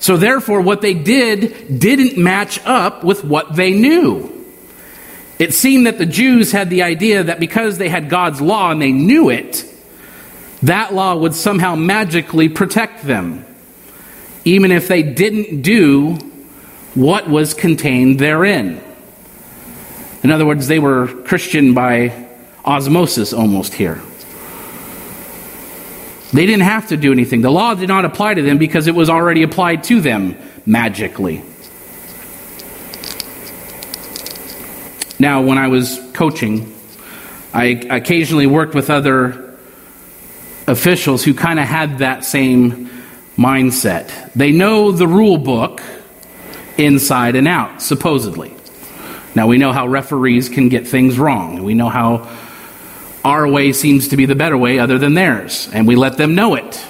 So 0.00 0.16
therefore, 0.16 0.60
what 0.60 0.80
they 0.80 0.94
did 0.94 1.78
didn't 1.78 2.20
match 2.20 2.58
up 2.64 3.04
with 3.04 3.22
what 3.22 3.54
they 3.54 3.70
knew. 3.70 4.44
It 5.38 5.54
seemed 5.54 5.86
that 5.86 5.98
the 5.98 6.06
Jews 6.06 6.50
had 6.50 6.68
the 6.68 6.82
idea 6.82 7.22
that 7.22 7.38
because 7.38 7.78
they 7.78 7.88
had 7.88 8.10
God's 8.10 8.40
law 8.40 8.72
and 8.72 8.82
they 8.82 8.90
knew 8.90 9.30
it, 9.30 9.64
that 10.64 10.92
law 10.92 11.14
would 11.16 11.36
somehow 11.36 11.76
magically 11.76 12.48
protect 12.48 13.04
them. 13.04 13.44
Even 14.48 14.72
if 14.72 14.88
they 14.88 15.02
didn't 15.02 15.60
do 15.60 16.14
what 16.94 17.28
was 17.28 17.52
contained 17.52 18.18
therein. 18.18 18.82
In 20.22 20.30
other 20.30 20.46
words, 20.46 20.68
they 20.68 20.78
were 20.78 21.06
Christian 21.24 21.74
by 21.74 22.26
osmosis 22.64 23.32
almost 23.32 23.74
here. 23.74 24.00
They 26.32 26.46
didn't 26.46 26.62
have 26.62 26.88
to 26.88 26.96
do 26.96 27.12
anything. 27.12 27.42
The 27.42 27.50
law 27.50 27.74
did 27.74 27.88
not 27.88 28.04
apply 28.04 28.34
to 28.34 28.42
them 28.42 28.58
because 28.58 28.86
it 28.86 28.94
was 28.94 29.08
already 29.08 29.42
applied 29.42 29.84
to 29.84 30.00
them 30.00 30.36
magically. 30.66 31.42
Now, 35.18 35.42
when 35.42 35.58
I 35.58 35.68
was 35.68 36.00
coaching, 36.14 36.74
I 37.52 37.66
occasionally 37.90 38.46
worked 38.46 38.74
with 38.74 38.88
other 38.88 39.56
officials 40.66 41.24
who 41.24 41.34
kind 41.34 41.58
of 41.58 41.66
had 41.66 41.98
that 41.98 42.24
same 42.24 42.90
mindset. 43.38 44.32
They 44.34 44.52
know 44.52 44.90
the 44.90 45.06
rule 45.06 45.38
book 45.38 45.80
inside 46.76 47.36
and 47.36 47.46
out, 47.46 47.80
supposedly. 47.80 48.54
Now, 49.34 49.46
we 49.46 49.58
know 49.58 49.72
how 49.72 49.86
referees 49.86 50.48
can 50.48 50.68
get 50.68 50.86
things 50.86 51.18
wrong. 51.18 51.62
We 51.62 51.74
know 51.74 51.88
how 51.88 52.28
our 53.24 53.46
way 53.48 53.72
seems 53.72 54.08
to 54.08 54.16
be 54.16 54.26
the 54.26 54.34
better 54.34 54.58
way 54.58 54.78
other 54.78 54.98
than 54.98 55.14
theirs, 55.14 55.68
and 55.72 55.86
we 55.86 55.94
let 55.94 56.16
them 56.16 56.34
know 56.34 56.56
it. 56.56 56.84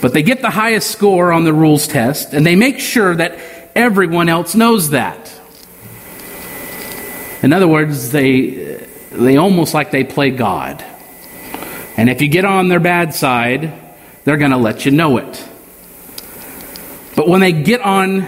But 0.00 0.14
they 0.14 0.22
get 0.22 0.40
the 0.40 0.50
highest 0.50 0.90
score 0.90 1.32
on 1.32 1.44
the 1.44 1.52
rules 1.52 1.88
test, 1.88 2.32
and 2.32 2.46
they 2.46 2.54
make 2.54 2.78
sure 2.78 3.14
that 3.16 3.38
everyone 3.74 4.28
else 4.28 4.54
knows 4.54 4.90
that. 4.90 5.32
In 7.42 7.52
other 7.52 7.68
words, 7.68 8.12
they, 8.12 8.86
they 9.10 9.36
almost 9.36 9.74
like 9.74 9.90
they 9.90 10.04
play 10.04 10.30
God. 10.30 10.84
And 11.96 12.08
if 12.08 12.22
you 12.22 12.28
get 12.28 12.44
on 12.44 12.68
their 12.68 12.80
bad 12.80 13.14
side, 13.14 13.72
they're 14.24 14.36
going 14.36 14.50
to 14.50 14.56
let 14.56 14.84
you 14.84 14.92
know 14.92 15.16
it. 15.18 15.48
But 17.16 17.28
when 17.28 17.40
they 17.40 17.52
get 17.52 17.80
on 17.80 18.26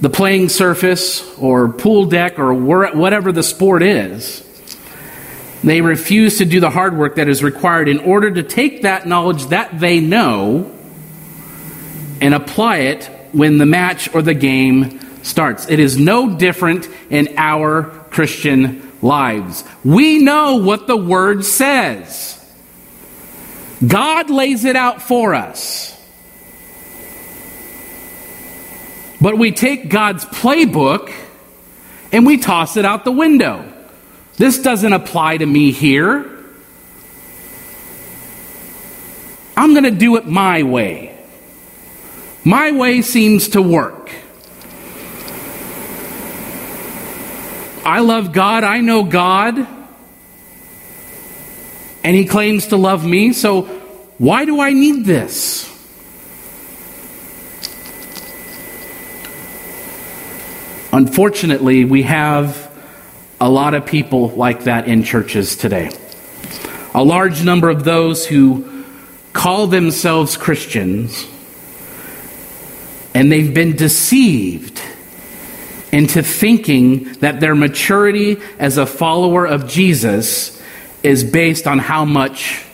the 0.00 0.10
playing 0.10 0.48
surface 0.48 1.36
or 1.38 1.68
pool 1.70 2.04
deck 2.04 2.38
or 2.38 2.54
whatever 2.54 3.32
the 3.32 3.42
sport 3.42 3.82
is, 3.82 4.44
they 5.64 5.80
refuse 5.80 6.38
to 6.38 6.44
do 6.44 6.60
the 6.60 6.70
hard 6.70 6.96
work 6.96 7.16
that 7.16 7.28
is 7.28 7.42
required 7.42 7.88
in 7.88 7.98
order 7.98 8.30
to 8.30 8.42
take 8.42 8.82
that 8.82 9.06
knowledge 9.06 9.46
that 9.46 9.80
they 9.80 9.98
know 10.00 10.72
and 12.20 12.34
apply 12.34 12.78
it 12.78 13.06
when 13.32 13.58
the 13.58 13.66
match 13.66 14.14
or 14.14 14.22
the 14.22 14.34
game 14.34 15.00
starts. 15.24 15.68
It 15.68 15.80
is 15.80 15.98
no 15.98 16.36
different 16.36 16.88
in 17.10 17.34
our 17.36 17.82
Christian 17.82 18.92
lives. 19.02 19.64
We 19.84 20.18
know 20.18 20.56
what 20.56 20.86
the 20.86 20.96
Word 20.96 21.44
says, 21.44 22.37
God 23.86 24.30
lays 24.30 24.64
it 24.64 24.76
out 24.76 25.02
for 25.02 25.34
us. 25.34 25.94
But 29.20 29.36
we 29.36 29.52
take 29.52 29.88
God's 29.88 30.24
playbook 30.24 31.12
and 32.12 32.24
we 32.26 32.38
toss 32.38 32.76
it 32.76 32.84
out 32.84 33.04
the 33.04 33.12
window. 33.12 33.72
This 34.36 34.60
doesn't 34.60 34.92
apply 34.92 35.38
to 35.38 35.46
me 35.46 35.72
here. 35.72 36.34
I'm 39.56 39.72
going 39.72 39.84
to 39.84 39.90
do 39.90 40.16
it 40.16 40.26
my 40.26 40.62
way. 40.62 41.18
My 42.44 42.70
way 42.70 43.02
seems 43.02 43.48
to 43.50 43.62
work. 43.62 44.12
I 47.84 48.00
love 48.00 48.32
God. 48.32 48.62
I 48.64 48.80
know 48.80 49.02
God. 49.02 49.66
And 52.04 52.16
He 52.16 52.24
claims 52.24 52.68
to 52.68 52.76
love 52.76 53.04
me. 53.04 53.32
So 53.32 53.62
why 54.18 54.44
do 54.44 54.60
I 54.60 54.72
need 54.72 55.04
this? 55.04 55.66
Unfortunately, 60.92 61.84
we 61.84 62.02
have 62.02 62.68
a 63.40 63.48
lot 63.48 63.74
of 63.74 63.86
people 63.86 64.30
like 64.30 64.64
that 64.64 64.88
in 64.88 65.04
churches 65.04 65.54
today. 65.54 65.90
A 66.94 67.04
large 67.04 67.44
number 67.44 67.68
of 67.68 67.84
those 67.84 68.26
who 68.26 68.84
call 69.32 69.68
themselves 69.68 70.36
Christians 70.36 71.26
and 73.14 73.30
they've 73.30 73.52
been 73.52 73.76
deceived 73.76 74.82
into 75.92 76.22
thinking 76.22 77.04
that 77.14 77.40
their 77.40 77.54
maturity 77.54 78.36
as 78.58 78.78
a 78.78 78.86
follower 78.86 79.46
of 79.46 79.68
Jesus 79.68 80.57
is 81.02 81.24
based 81.24 81.66
on 81.66 81.78
how 81.78 82.04
much 82.04 82.64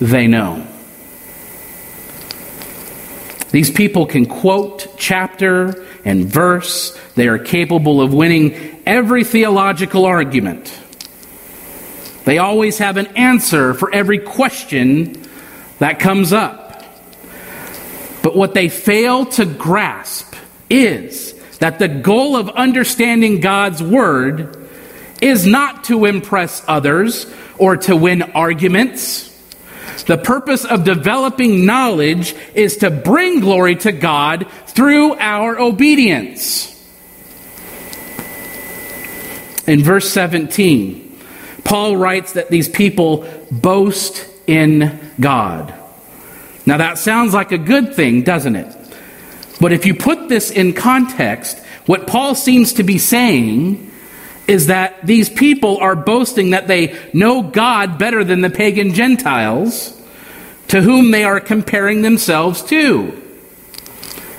they 0.00 0.26
know. 0.26 0.66
These 3.50 3.70
people 3.70 4.06
can 4.06 4.26
quote 4.26 4.94
chapter 4.96 5.84
and 6.04 6.24
verse. 6.24 6.98
They 7.14 7.28
are 7.28 7.38
capable 7.38 8.00
of 8.00 8.12
winning 8.14 8.82
every 8.86 9.24
theological 9.24 10.06
argument. 10.06 10.78
They 12.24 12.38
always 12.38 12.78
have 12.78 12.96
an 12.96 13.08
answer 13.08 13.74
for 13.74 13.92
every 13.92 14.18
question 14.18 15.28
that 15.78 15.98
comes 15.98 16.32
up. 16.32 16.82
But 18.22 18.36
what 18.36 18.54
they 18.54 18.68
fail 18.68 19.26
to 19.26 19.44
grasp 19.44 20.34
is 20.70 21.34
that 21.58 21.78
the 21.78 21.88
goal 21.88 22.36
of 22.36 22.48
understanding 22.50 23.40
God's 23.40 23.82
Word 23.82 24.61
is 25.22 25.46
not 25.46 25.84
to 25.84 26.04
impress 26.04 26.62
others 26.66 27.32
or 27.56 27.76
to 27.76 27.96
win 27.96 28.22
arguments. 28.22 29.30
The 30.06 30.18
purpose 30.18 30.64
of 30.64 30.82
developing 30.82 31.64
knowledge 31.64 32.34
is 32.54 32.78
to 32.78 32.90
bring 32.90 33.40
glory 33.40 33.76
to 33.76 33.92
God 33.92 34.48
through 34.66 35.14
our 35.14 35.58
obedience. 35.58 36.68
In 39.66 39.84
verse 39.84 40.10
17, 40.10 41.20
Paul 41.62 41.96
writes 41.96 42.32
that 42.32 42.50
these 42.50 42.68
people 42.68 43.28
boast 43.52 44.26
in 44.48 44.98
God. 45.20 45.72
Now 46.66 46.78
that 46.78 46.98
sounds 46.98 47.32
like 47.32 47.52
a 47.52 47.58
good 47.58 47.94
thing, 47.94 48.22
doesn't 48.22 48.56
it? 48.56 48.76
But 49.60 49.72
if 49.72 49.86
you 49.86 49.94
put 49.94 50.28
this 50.28 50.50
in 50.50 50.72
context, 50.72 51.60
what 51.86 52.08
Paul 52.08 52.34
seems 52.34 52.72
to 52.74 52.82
be 52.82 52.98
saying 52.98 53.91
is 54.46 54.66
that 54.66 55.06
these 55.06 55.30
people 55.30 55.78
are 55.78 55.94
boasting 55.94 56.50
that 56.50 56.66
they 56.66 56.98
know 57.12 57.42
God 57.42 57.98
better 57.98 58.24
than 58.24 58.40
the 58.40 58.50
pagan 58.50 58.94
Gentiles 58.94 59.98
to 60.68 60.80
whom 60.80 61.10
they 61.10 61.24
are 61.24 61.40
comparing 61.40 62.02
themselves 62.02 62.62
to. 62.64 63.18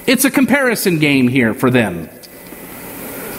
It's 0.05 0.25
a 0.25 0.31
comparison 0.31 0.99
game 0.99 1.27
here 1.27 1.53
for 1.53 1.69
them. 1.69 2.09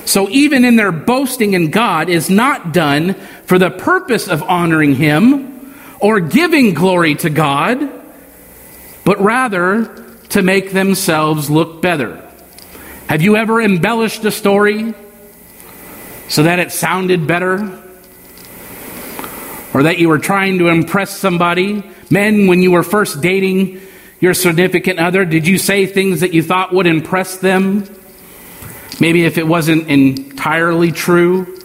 So 0.07 0.29
even 0.31 0.65
in 0.65 0.77
their 0.77 0.93
boasting 0.93 1.55
in 1.55 1.71
God 1.71 2.09
is 2.09 2.31
not 2.31 2.73
done 2.73 3.15
for 3.47 3.59
the 3.59 3.71
purpose 3.71 4.29
of 4.29 4.43
honoring 4.43 4.95
Him 4.95 5.75
or 6.01 6.21
giving 6.21 6.75
glory 6.75 7.15
to 7.17 7.31
God, 7.31 7.91
but 9.05 9.21
rather 9.21 9.85
to 10.31 10.43
make 10.43 10.73
themselves 10.73 11.51
look 11.51 11.81
better. 11.83 12.21
Have 13.09 13.23
you 13.23 13.37
ever 13.37 13.61
embellished 13.61 14.25
a 14.25 14.31
story 14.31 14.95
so 16.29 16.43
that 16.43 16.59
it 16.59 16.73
sounded 16.73 17.27
better? 17.27 17.83
Or 19.73 19.83
that 19.83 19.99
you 19.99 20.09
were 20.09 20.19
trying 20.19 20.59
to 20.59 20.69
impress 20.69 21.17
somebody? 21.17 21.83
Men, 22.11 22.47
when 22.47 22.63
you 22.63 22.71
were 22.71 22.83
first 22.83 23.21
dating 23.21 23.81
your 24.21 24.35
significant 24.35 24.99
other, 24.99 25.25
did 25.25 25.47
you 25.47 25.59
say 25.59 25.87
things 25.87 26.21
that 26.21 26.33
you 26.33 26.43
thought 26.43 26.73
would 26.73 26.87
impress 26.87 27.37
them? 27.39 27.85
Maybe 29.01 29.25
if 29.25 29.39
it 29.39 29.47
wasn't 29.47 29.89
entirely 29.89 30.93
true. 30.93 31.59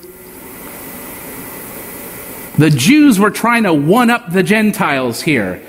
The 2.57 2.69
Jews 2.69 3.19
were 3.19 3.31
trying 3.31 3.63
to 3.63 3.73
one 3.73 4.09
up 4.09 4.31
the 4.31 4.43
Gentiles 4.43 5.21
here. 5.21 5.63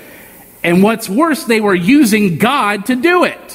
And 0.63 0.83
what's 0.83 1.07
worse, 1.07 1.45
they 1.45 1.61
were 1.61 1.75
using 1.75 2.37
God 2.37 2.87
to 2.87 2.95
do 2.95 3.23
it. 3.23 3.50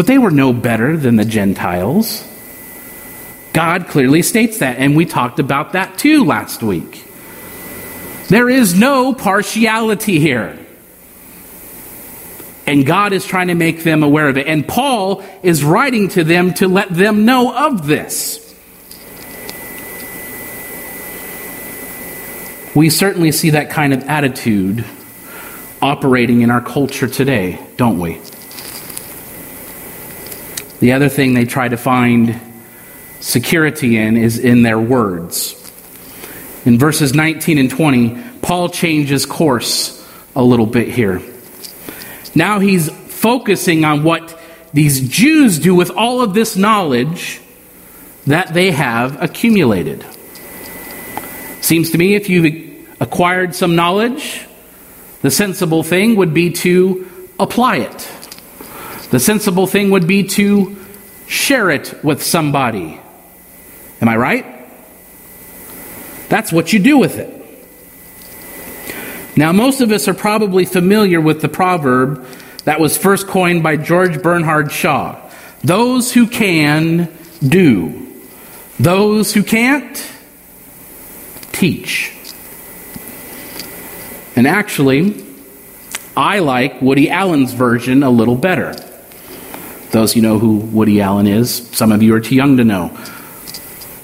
But 0.00 0.06
they 0.06 0.16
were 0.16 0.30
no 0.30 0.54
better 0.54 0.96
than 0.96 1.16
the 1.16 1.26
Gentiles. 1.26 2.26
God 3.52 3.86
clearly 3.88 4.22
states 4.22 4.60
that, 4.60 4.78
and 4.78 4.96
we 4.96 5.04
talked 5.04 5.38
about 5.38 5.74
that 5.74 5.98
too 5.98 6.24
last 6.24 6.62
week. 6.62 7.04
There 8.28 8.48
is 8.48 8.74
no 8.74 9.12
partiality 9.12 10.18
here. 10.18 10.58
And 12.66 12.86
God 12.86 13.12
is 13.12 13.26
trying 13.26 13.48
to 13.48 13.54
make 13.54 13.84
them 13.84 14.02
aware 14.02 14.30
of 14.30 14.38
it. 14.38 14.46
And 14.46 14.66
Paul 14.66 15.22
is 15.42 15.62
writing 15.62 16.08
to 16.08 16.24
them 16.24 16.54
to 16.54 16.66
let 16.66 16.88
them 16.88 17.26
know 17.26 17.54
of 17.54 17.86
this. 17.86 18.38
We 22.74 22.88
certainly 22.88 23.32
see 23.32 23.50
that 23.50 23.68
kind 23.68 23.92
of 23.92 24.04
attitude 24.04 24.82
operating 25.82 26.40
in 26.40 26.50
our 26.50 26.62
culture 26.62 27.06
today, 27.06 27.60
don't 27.76 27.98
we? 27.98 28.18
The 30.80 30.92
other 30.92 31.08
thing 31.08 31.34
they 31.34 31.44
try 31.44 31.68
to 31.68 31.76
find 31.76 32.40
security 33.20 33.98
in 33.98 34.16
is 34.16 34.38
in 34.38 34.62
their 34.62 34.78
words. 34.78 35.54
In 36.64 36.78
verses 36.78 37.14
19 37.14 37.58
and 37.58 37.70
20, 37.70 38.22
Paul 38.42 38.70
changes 38.70 39.26
course 39.26 39.96
a 40.34 40.42
little 40.42 40.66
bit 40.66 40.88
here. 40.88 41.20
Now 42.34 42.60
he's 42.60 42.88
focusing 42.88 43.84
on 43.84 44.04
what 44.04 44.38
these 44.72 45.06
Jews 45.06 45.58
do 45.58 45.74
with 45.74 45.90
all 45.90 46.22
of 46.22 46.32
this 46.32 46.56
knowledge 46.56 47.40
that 48.26 48.54
they 48.54 48.70
have 48.70 49.22
accumulated. 49.22 50.04
Seems 51.60 51.90
to 51.90 51.98
me 51.98 52.14
if 52.14 52.28
you've 52.30 52.86
acquired 53.00 53.54
some 53.54 53.76
knowledge, 53.76 54.46
the 55.20 55.30
sensible 55.30 55.82
thing 55.82 56.16
would 56.16 56.32
be 56.32 56.50
to 56.52 57.06
apply 57.38 57.78
it. 57.78 58.10
The 59.10 59.20
sensible 59.20 59.66
thing 59.66 59.90
would 59.90 60.06
be 60.06 60.24
to 60.24 60.76
share 61.26 61.70
it 61.70 62.02
with 62.04 62.22
somebody. 62.22 63.00
Am 64.00 64.08
I 64.08 64.16
right? 64.16 64.46
That's 66.28 66.52
what 66.52 66.72
you 66.72 66.78
do 66.78 66.98
with 66.98 67.18
it. 67.18 67.36
Now, 69.36 69.52
most 69.52 69.80
of 69.80 69.90
us 69.90 70.06
are 70.06 70.14
probably 70.14 70.64
familiar 70.64 71.20
with 71.20 71.40
the 71.40 71.48
proverb 71.48 72.26
that 72.64 72.78
was 72.78 72.96
first 72.96 73.26
coined 73.26 73.62
by 73.62 73.76
George 73.76 74.22
Bernard 74.22 74.70
Shaw 74.70 75.18
Those 75.62 76.12
who 76.12 76.26
can, 76.26 77.08
do. 77.46 78.06
Those 78.78 79.34
who 79.34 79.42
can't, 79.42 80.12
teach. 81.52 82.16
And 84.36 84.46
actually, 84.46 85.24
I 86.16 86.38
like 86.38 86.80
Woody 86.80 87.10
Allen's 87.10 87.52
version 87.52 88.02
a 88.02 88.10
little 88.10 88.36
better. 88.36 88.74
Those 89.90 90.14
you 90.14 90.22
know 90.22 90.38
who 90.38 90.56
Woody 90.56 91.00
Allen 91.00 91.26
is, 91.26 91.68
some 91.72 91.90
of 91.90 92.02
you 92.02 92.14
are 92.14 92.20
too 92.20 92.34
young 92.34 92.56
to 92.58 92.64
know. 92.64 92.96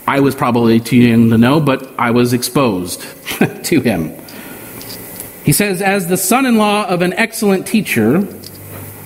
I 0.07 0.21
was 0.21 0.35
probably 0.35 0.81
too 0.81 0.97
young 0.97 1.31
to 1.31 1.39
know, 1.39 1.61
but 1.61 1.93
I 1.99 2.11
was 2.13 2.33
exposed 2.33 3.01
to 3.65 3.81
him. 3.81 4.17
He 5.45 5.53
says, 5.53 5.81
as 5.81 6.09
the 6.09 6.17
son 6.17 6.45
in 6.45 6.57
law 6.57 6.87
of 6.87 7.03
an 7.03 7.13
excellent 7.13 7.67
teacher, 7.67 8.27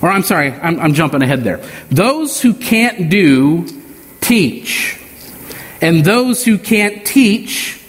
or 0.01 0.09
I'm 0.09 0.23
sorry, 0.23 0.51
I'm, 0.51 0.79
I'm, 0.79 0.93
jumping 0.95 1.21
ahead 1.21 1.43
there. 1.43 1.63
Those 1.89 2.41
who 2.41 2.55
can't 2.55 3.11
do, 3.11 3.67
teach. 4.21 4.99
And 5.81 6.03
those 6.03 6.43
who 6.43 6.57
can't 6.57 7.05
teach, 7.05 7.79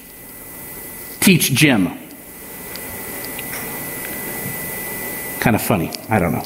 teach 1.21 1.53
gym. 1.53 1.99
Kind 5.41 5.57
of 5.57 5.63
funny. 5.63 5.91
I 6.11 6.19
don't 6.19 6.33
know. 6.33 6.45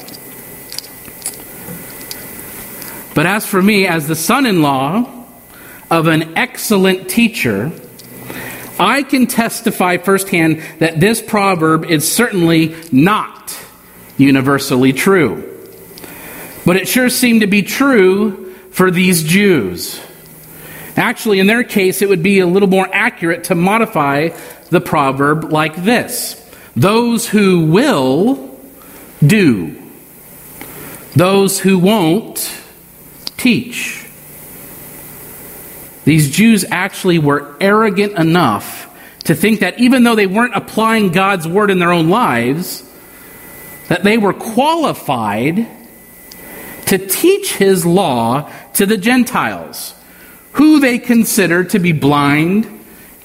But 3.17 3.25
as 3.25 3.47
for 3.47 3.63
me, 3.63 3.87
as 3.87 4.07
the 4.07 4.15
son 4.15 4.45
in 4.45 4.61
law 4.61 5.11
of 5.89 6.05
an 6.05 6.37
excellent 6.37 7.09
teacher, 7.09 7.71
I 8.79 9.01
can 9.01 9.25
testify 9.25 9.97
firsthand 9.97 10.61
that 10.77 10.99
this 10.99 11.19
proverb 11.19 11.83
is 11.85 12.13
certainly 12.13 12.75
not 12.91 13.57
universally 14.19 14.93
true. 14.93 15.51
But 16.63 16.75
it 16.75 16.87
sure 16.87 17.09
seemed 17.09 17.41
to 17.41 17.47
be 17.47 17.63
true 17.63 18.53
for 18.69 18.91
these 18.91 19.23
Jews. 19.23 19.99
Actually, 20.95 21.39
in 21.39 21.47
their 21.47 21.63
case, 21.63 22.03
it 22.03 22.09
would 22.09 22.21
be 22.21 22.37
a 22.37 22.45
little 22.45 22.69
more 22.69 22.87
accurate 22.93 23.45
to 23.45 23.55
modify 23.55 24.29
the 24.69 24.79
proverb 24.79 25.45
like 25.45 25.75
this 25.75 26.39
Those 26.75 27.27
who 27.27 27.65
will, 27.65 28.59
do. 29.25 29.75
Those 31.15 31.59
who 31.59 31.79
won't, 31.79 32.53
teach. 33.37 34.05
These 36.05 36.31
Jews 36.31 36.65
actually 36.69 37.19
were 37.19 37.55
arrogant 37.59 38.13
enough 38.13 38.85
to 39.25 39.35
think 39.35 39.59
that 39.59 39.79
even 39.79 40.03
though 40.03 40.15
they 40.15 40.27
weren't 40.27 40.55
applying 40.55 41.11
God's 41.11 41.47
word 41.47 41.69
in 41.69 41.79
their 41.79 41.91
own 41.91 42.09
lives, 42.09 42.83
that 43.89 44.03
they 44.03 44.17
were 44.17 44.33
qualified 44.33 45.67
to 46.85 46.97
teach 46.97 47.53
his 47.53 47.85
law 47.85 48.49
to 48.75 48.85
the 48.85 48.95
Gentiles, 48.95 49.93
who 50.53 50.79
they 50.79 50.97
considered 50.97 51.71
to 51.71 51.79
be 51.79 51.91
blind, 51.91 52.73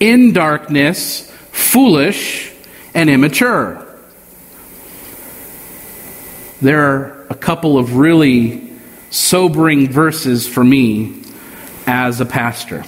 in 0.00 0.32
darkness, 0.32 1.30
foolish, 1.52 2.52
and 2.92 3.08
immature. 3.08 3.86
There 6.60 6.80
are 6.80 7.26
a 7.30 7.36
couple 7.36 7.78
of 7.78 7.94
really 7.94 8.71
sobering 9.12 9.90
verses 9.90 10.48
for 10.48 10.64
me 10.64 11.22
as 11.86 12.20
a 12.20 12.26
pastor. 12.26 12.82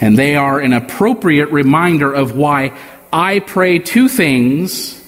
And 0.00 0.18
they 0.18 0.36
are 0.36 0.58
an 0.58 0.72
appropriate 0.72 1.50
reminder 1.50 2.12
of 2.12 2.34
why 2.34 2.76
I 3.12 3.40
pray 3.40 3.78
two 3.78 4.08
things 4.08 4.98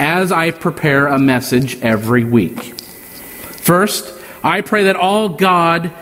as 0.00 0.32
I 0.32 0.50
prepare 0.50 1.06
a 1.06 1.20
message 1.20 1.80
every 1.82 2.24
week. 2.24 2.58
First, 2.58 4.12
I 4.42 4.60
pray 4.60 4.84
that 4.84 4.96
all 4.96 5.28
God, 5.30 5.92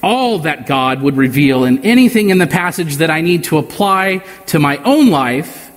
all 0.00 0.38
that 0.40 0.66
God 0.66 1.02
would 1.02 1.16
reveal 1.16 1.64
in 1.64 1.84
anything 1.84 2.30
in 2.30 2.38
the 2.38 2.46
passage 2.46 2.98
that 2.98 3.10
I 3.10 3.22
need 3.22 3.44
to 3.44 3.58
apply 3.58 4.24
to 4.46 4.60
my 4.60 4.76
own 4.78 5.08
life, 5.10 5.70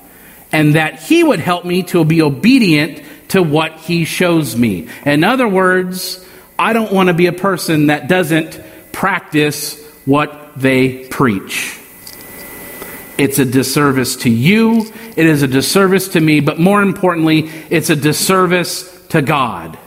and 0.51 0.75
that 0.75 0.99
He 0.99 1.23
would 1.23 1.39
help 1.39 1.65
me 1.65 1.81
to 1.83 2.05
be 2.05 2.21
obedient 2.21 3.03
to 3.29 3.41
what 3.41 3.73
He 3.79 4.05
shows 4.05 4.55
me. 4.55 4.87
In 5.03 5.23
other 5.23 5.47
words, 5.47 6.23
I 6.61 6.73
don't 6.73 6.91
want 6.91 7.07
to 7.07 7.15
be 7.15 7.25
a 7.25 7.33
person 7.33 7.87
that 7.87 8.07
doesn't 8.07 8.61
practice 8.91 9.83
what 10.05 10.51
they 10.55 11.07
preach. 11.07 11.79
It's 13.17 13.39
a 13.39 13.45
disservice 13.45 14.17
to 14.17 14.29
you, 14.29 14.85
it 15.17 15.25
is 15.25 15.41
a 15.41 15.47
disservice 15.47 16.09
to 16.09 16.21
me, 16.21 16.39
but 16.39 16.59
more 16.59 16.83
importantly, 16.83 17.49
it's 17.71 17.89
a 17.89 17.95
disservice 17.95 19.07
to 19.07 19.23
God. 19.23 19.79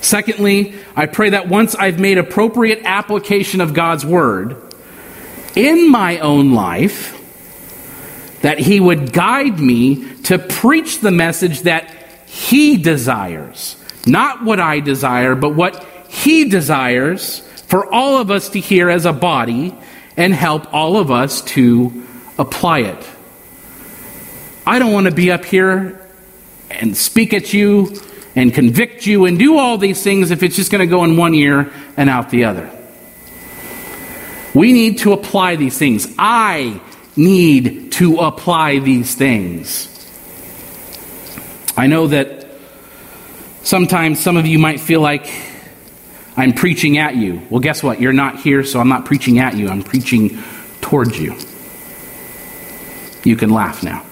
Secondly, 0.00 0.76
I 0.96 1.04
pray 1.04 1.28
that 1.30 1.46
once 1.46 1.74
I've 1.74 2.00
made 2.00 2.16
appropriate 2.16 2.80
application 2.86 3.60
of 3.60 3.74
God's 3.74 4.06
word 4.06 4.56
in 5.54 5.90
my 5.90 6.20
own 6.20 6.54
life, 6.54 7.20
that 8.40 8.58
He 8.58 8.80
would 8.80 9.12
guide 9.12 9.60
me 9.60 10.10
to 10.22 10.38
preach 10.38 11.00
the 11.00 11.10
message 11.10 11.60
that 11.62 11.90
He 12.24 12.78
desires. 12.78 13.76
Not 14.06 14.44
what 14.44 14.60
I 14.60 14.80
desire, 14.80 15.34
but 15.34 15.50
what 15.50 15.84
He 16.08 16.48
desires 16.48 17.40
for 17.66 17.92
all 17.92 18.18
of 18.18 18.30
us 18.30 18.50
to 18.50 18.60
hear 18.60 18.90
as 18.90 19.04
a 19.04 19.12
body 19.12 19.74
and 20.16 20.32
help 20.32 20.72
all 20.72 20.96
of 20.96 21.10
us 21.10 21.42
to 21.42 22.04
apply 22.38 22.80
it. 22.80 23.08
I 24.66 24.78
don't 24.78 24.92
want 24.92 25.06
to 25.06 25.12
be 25.12 25.30
up 25.30 25.44
here 25.44 26.00
and 26.70 26.96
speak 26.96 27.34
at 27.34 27.52
you 27.52 27.94
and 28.36 28.52
convict 28.52 29.06
you 29.06 29.26
and 29.26 29.38
do 29.38 29.58
all 29.58 29.78
these 29.78 30.02
things 30.02 30.30
if 30.30 30.42
it's 30.42 30.56
just 30.56 30.70
going 30.70 30.80
to 30.80 30.90
go 30.90 31.04
in 31.04 31.16
one 31.16 31.34
ear 31.34 31.72
and 31.96 32.10
out 32.10 32.30
the 32.30 32.44
other. 32.44 32.70
We 34.54 34.72
need 34.72 34.98
to 34.98 35.12
apply 35.12 35.56
these 35.56 35.76
things. 35.76 36.12
I 36.18 36.80
need 37.16 37.92
to 37.92 38.18
apply 38.18 38.78
these 38.78 39.14
things. 39.14 39.90
I 41.76 41.86
know 41.86 42.06
that 42.08 42.43
sometimes 43.64 44.20
some 44.20 44.36
of 44.36 44.46
you 44.46 44.58
might 44.58 44.78
feel 44.78 45.00
like 45.00 45.28
I'm 46.36 46.52
preaching 46.52 46.98
at 46.98 47.16
you. 47.16 47.42
Well, 47.50 47.60
guess 47.60 47.82
what? 47.82 48.00
You're 48.00 48.12
not 48.12 48.40
here, 48.40 48.64
so 48.64 48.80
I'm 48.80 48.88
not 48.88 49.04
preaching 49.04 49.38
at 49.38 49.56
you. 49.56 49.68
I'm 49.68 49.82
preaching 49.82 50.42
towards 50.80 51.18
you. 51.18 51.36
You 53.24 53.36
can 53.36 53.50
laugh 53.50 53.82
now. 53.82 54.04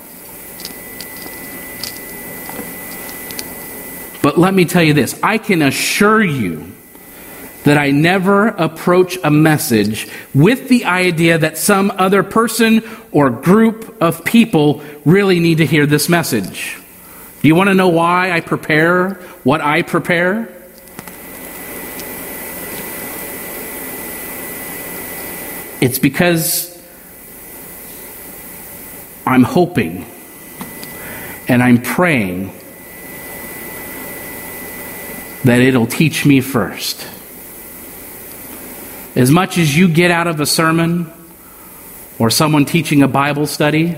But 4.22 4.38
let 4.38 4.54
me 4.54 4.64
tell 4.64 4.82
you 4.82 4.94
this 4.94 5.18
I 5.22 5.38
can 5.38 5.62
assure 5.62 6.22
you 6.22 6.72
that 7.64 7.78
I 7.78 7.90
never 7.90 8.48
approach 8.48 9.18
a 9.22 9.30
message 9.30 10.08
with 10.34 10.68
the 10.68 10.84
idea 10.84 11.38
that 11.38 11.58
some 11.58 11.92
other 11.96 12.22
person 12.22 12.82
or 13.12 13.30
group 13.30 14.00
of 14.00 14.24
people 14.24 14.82
really 15.04 15.38
need 15.38 15.58
to 15.58 15.66
hear 15.66 15.86
this 15.86 16.08
message. 16.08 16.81
Do 17.42 17.48
you 17.48 17.56
want 17.56 17.70
to 17.70 17.74
know 17.74 17.88
why 17.88 18.30
I 18.30 18.40
prepare 18.40 19.14
what 19.42 19.60
I 19.60 19.82
prepare? 19.82 20.48
It's 25.80 25.98
because 25.98 26.80
I'm 29.26 29.42
hoping 29.42 30.06
and 31.48 31.60
I'm 31.60 31.82
praying 31.82 32.52
that 35.42 35.60
it'll 35.60 35.88
teach 35.88 36.24
me 36.24 36.40
first. 36.40 37.04
As 39.16 39.32
much 39.32 39.58
as 39.58 39.76
you 39.76 39.88
get 39.88 40.12
out 40.12 40.28
of 40.28 40.38
a 40.38 40.46
sermon 40.46 41.12
or 42.20 42.30
someone 42.30 42.66
teaching 42.66 43.02
a 43.02 43.08
Bible 43.08 43.48
study, 43.48 43.96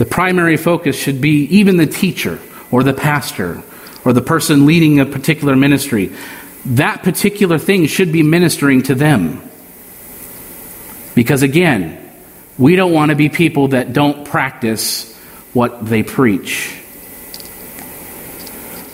the 0.00 0.06
primary 0.06 0.56
focus 0.56 0.96
should 0.96 1.20
be 1.20 1.42
even 1.58 1.76
the 1.76 1.86
teacher 1.86 2.38
or 2.70 2.82
the 2.82 2.94
pastor 2.94 3.62
or 4.02 4.14
the 4.14 4.22
person 4.22 4.64
leading 4.64 4.98
a 4.98 5.04
particular 5.04 5.54
ministry. 5.54 6.10
That 6.64 7.02
particular 7.02 7.58
thing 7.58 7.86
should 7.86 8.10
be 8.10 8.22
ministering 8.22 8.82
to 8.84 8.94
them. 8.94 9.42
Because 11.14 11.42
again, 11.42 11.98
we 12.56 12.76
don't 12.76 12.94
want 12.94 13.10
to 13.10 13.14
be 13.14 13.28
people 13.28 13.68
that 13.68 13.92
don't 13.92 14.24
practice 14.24 15.14
what 15.52 15.84
they 15.84 16.02
preach. 16.02 16.80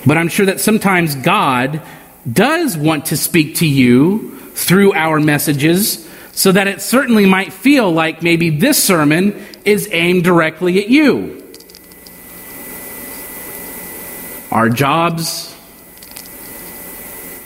But 0.05 0.19
I'm 0.19 0.29
sure 0.29 0.47
that 0.47 0.59
sometimes 0.59 1.15
God 1.15 1.83
does 2.29 2.77
want 2.77 3.07
to 3.07 3.17
speak 3.17 3.55
to 3.59 3.67
you 3.69 4.41
through 4.57 4.93
our 4.95 5.21
messages 5.21 6.05
so 6.33 6.51
that 6.51 6.67
it 6.67 6.83
certainly 6.83 7.27
might 7.27 7.53
feel 7.53 7.93
like 7.93 8.25
maybe 8.25 8.51
this 8.51 8.83
sermon 8.83 9.41
is 9.67 9.89
aimed 9.91 10.25
directly 10.25 10.79
at 10.79 10.89
you. 10.89 11.43
Our 14.51 14.71
jobs 14.71 15.55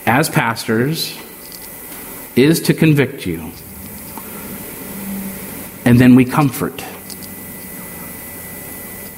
as 0.06 0.28
pastors 0.28 1.18
is 2.36 2.60
to 2.62 2.74
convict 2.74 3.26
you. 3.26 3.50
And 5.84 5.98
then 5.98 6.14
we 6.14 6.24
comfort. 6.24 6.84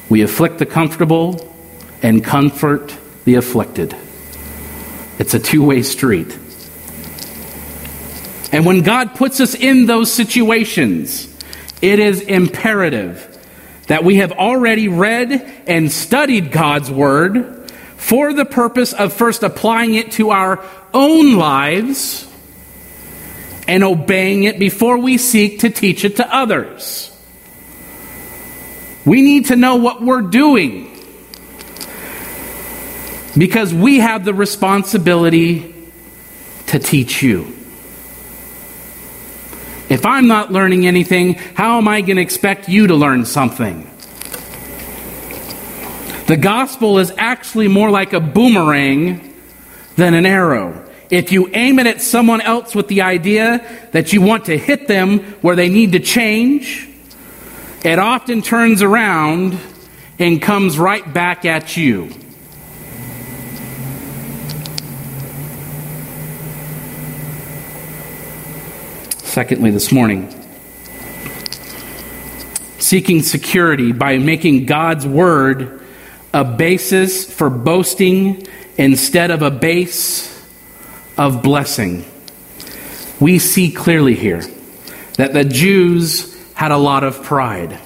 We 0.09 0.21
afflict 0.21 0.59
the 0.59 0.65
comfortable 0.65 1.53
and 2.01 2.23
comfort 2.23 2.95
the 3.25 3.35
afflicted. 3.35 3.95
It's 5.19 5.33
a 5.33 5.39
two 5.39 5.63
way 5.63 5.83
street. 5.83 6.37
And 8.51 8.65
when 8.65 8.81
God 8.81 9.15
puts 9.15 9.39
us 9.39 9.55
in 9.55 9.87
those 9.87 10.11
situations, 10.11 11.32
it 11.83 11.99
is 11.99 12.21
imperative 12.21 13.29
that 13.87 14.05
we 14.05 14.15
have 14.15 14.31
already 14.31 14.87
read 14.87 15.31
and 15.67 15.91
studied 15.91 16.49
God's 16.49 16.89
Word 16.89 17.69
for 17.97 18.31
the 18.31 18.45
purpose 18.45 18.93
of 18.93 19.11
first 19.11 19.43
applying 19.43 19.95
it 19.95 20.13
to 20.13 20.29
our 20.29 20.63
own 20.93 21.35
lives 21.35 22.25
and 23.67 23.83
obeying 23.83 24.45
it 24.45 24.59
before 24.59 24.97
we 24.97 25.17
seek 25.17 25.59
to 25.59 25.69
teach 25.69 26.05
it 26.05 26.15
to 26.15 26.35
others. 26.35 27.09
We 29.05 29.21
need 29.21 29.47
to 29.47 29.57
know 29.57 29.75
what 29.75 30.01
we're 30.01 30.21
doing 30.21 30.97
because 33.37 33.73
we 33.73 33.99
have 33.99 34.23
the 34.23 34.33
responsibility 34.33 35.75
to 36.67 36.79
teach 36.79 37.21
you. 37.21 37.53
If 39.93 40.07
I'm 40.07 40.25
not 40.25 40.51
learning 40.51 40.87
anything, 40.87 41.35
how 41.35 41.77
am 41.77 41.87
I 41.87 42.01
going 42.01 42.15
to 42.15 42.21
expect 42.23 42.67
you 42.67 42.87
to 42.87 42.95
learn 42.95 43.25
something? 43.25 43.87
The 46.25 46.35
gospel 46.35 46.97
is 46.97 47.13
actually 47.15 47.67
more 47.67 47.91
like 47.91 48.11
a 48.11 48.19
boomerang 48.19 49.35
than 49.95 50.15
an 50.15 50.25
arrow. 50.25 50.83
If 51.11 51.31
you 51.31 51.47
aim 51.53 51.77
it 51.77 51.85
at 51.85 52.01
someone 52.01 52.41
else 52.41 52.73
with 52.73 52.87
the 52.87 53.03
idea 53.03 53.63
that 53.91 54.13
you 54.13 54.21
want 54.21 54.45
to 54.45 54.57
hit 54.57 54.87
them 54.87 55.19
where 55.43 55.55
they 55.55 55.69
need 55.69 55.91
to 55.91 55.99
change, 55.99 56.89
it 57.85 57.99
often 57.99 58.41
turns 58.41 58.81
around 58.81 59.59
and 60.17 60.41
comes 60.41 60.79
right 60.79 61.13
back 61.13 61.45
at 61.45 61.77
you. 61.77 62.09
Secondly, 69.33 69.71
this 69.71 69.91
morning, 69.91 70.29
seeking 72.77 73.23
security 73.23 73.91
by 73.91 74.19
making 74.19 74.67
God's 74.67 75.07
word 75.07 75.83
a 76.31 76.43
basis 76.43 77.33
for 77.33 77.49
boasting 77.49 78.45
instead 78.77 79.31
of 79.31 79.41
a 79.41 79.49
base 79.49 80.29
of 81.17 81.41
blessing. 81.41 82.05
We 83.19 83.39
see 83.39 83.71
clearly 83.71 84.13
here 84.13 84.43
that 85.17 85.33
the 85.33 85.45
Jews 85.45 86.39
had 86.53 86.71
a 86.71 86.77
lot 86.77 87.03
of 87.03 87.23
pride. 87.23 87.79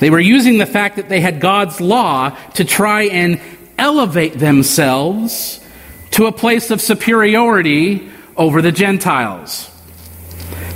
They 0.00 0.10
were 0.10 0.20
using 0.20 0.58
the 0.58 0.66
fact 0.66 0.96
that 0.96 1.08
they 1.08 1.22
had 1.22 1.40
God's 1.40 1.80
law 1.80 2.36
to 2.56 2.64
try 2.66 3.04
and 3.04 3.40
elevate 3.78 4.38
themselves 4.38 5.64
to 6.10 6.26
a 6.26 6.32
place 6.32 6.70
of 6.70 6.82
superiority 6.82 8.10
over 8.36 8.60
the 8.60 8.70
Gentiles. 8.70 9.70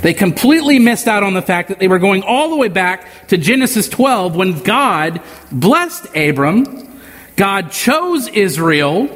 They 0.01 0.13
completely 0.13 0.79
missed 0.79 1.07
out 1.07 1.23
on 1.23 1.33
the 1.33 1.41
fact 1.41 1.69
that 1.69 1.79
they 1.79 1.87
were 1.87 1.99
going 1.99 2.23
all 2.23 2.49
the 2.49 2.55
way 2.55 2.67
back 2.67 3.27
to 3.27 3.37
Genesis 3.37 3.89
12 3.89 4.35
when 4.35 4.59
God 4.59 5.21
blessed 5.51 6.15
Abram. 6.15 7.01
God 7.35 7.71
chose 7.71 8.27
Israel 8.27 9.07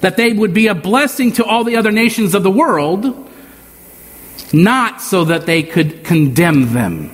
that 0.00 0.16
they 0.16 0.32
would 0.32 0.52
be 0.52 0.66
a 0.66 0.74
blessing 0.74 1.32
to 1.32 1.44
all 1.44 1.64
the 1.64 1.76
other 1.76 1.90
nations 1.90 2.34
of 2.34 2.42
the 2.42 2.50
world, 2.50 3.30
not 4.52 5.00
so 5.00 5.24
that 5.24 5.46
they 5.46 5.62
could 5.62 6.04
condemn 6.04 6.74
them. 6.74 7.10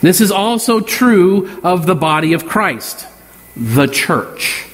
This 0.00 0.20
is 0.20 0.30
also 0.30 0.80
true 0.80 1.60
of 1.62 1.86
the 1.86 1.94
body 1.94 2.34
of 2.34 2.46
Christ, 2.46 3.06
the 3.56 3.86
church. 3.86 4.66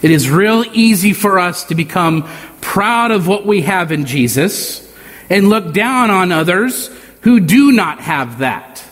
It 0.00 0.10
is 0.10 0.30
real 0.30 0.64
easy 0.72 1.12
for 1.12 1.38
us 1.38 1.64
to 1.64 1.74
become 1.74 2.28
proud 2.60 3.10
of 3.10 3.26
what 3.26 3.44
we 3.44 3.62
have 3.62 3.90
in 3.90 4.06
Jesus 4.06 4.84
and 5.30 5.48
look 5.48 5.72
down 5.72 6.10
on 6.10 6.32
others 6.32 6.90
who 7.22 7.40
do 7.40 7.72
not 7.72 8.00
have 8.00 8.38
that. 8.38 8.84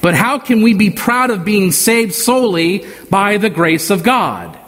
But 0.00 0.14
how 0.14 0.38
can 0.38 0.62
we 0.62 0.74
be 0.74 0.90
proud 0.90 1.30
of 1.30 1.44
being 1.44 1.72
saved 1.72 2.14
solely 2.14 2.86
by 3.10 3.36
the 3.36 3.50
grace 3.50 3.90
of 3.90 4.02
God? 4.02 4.58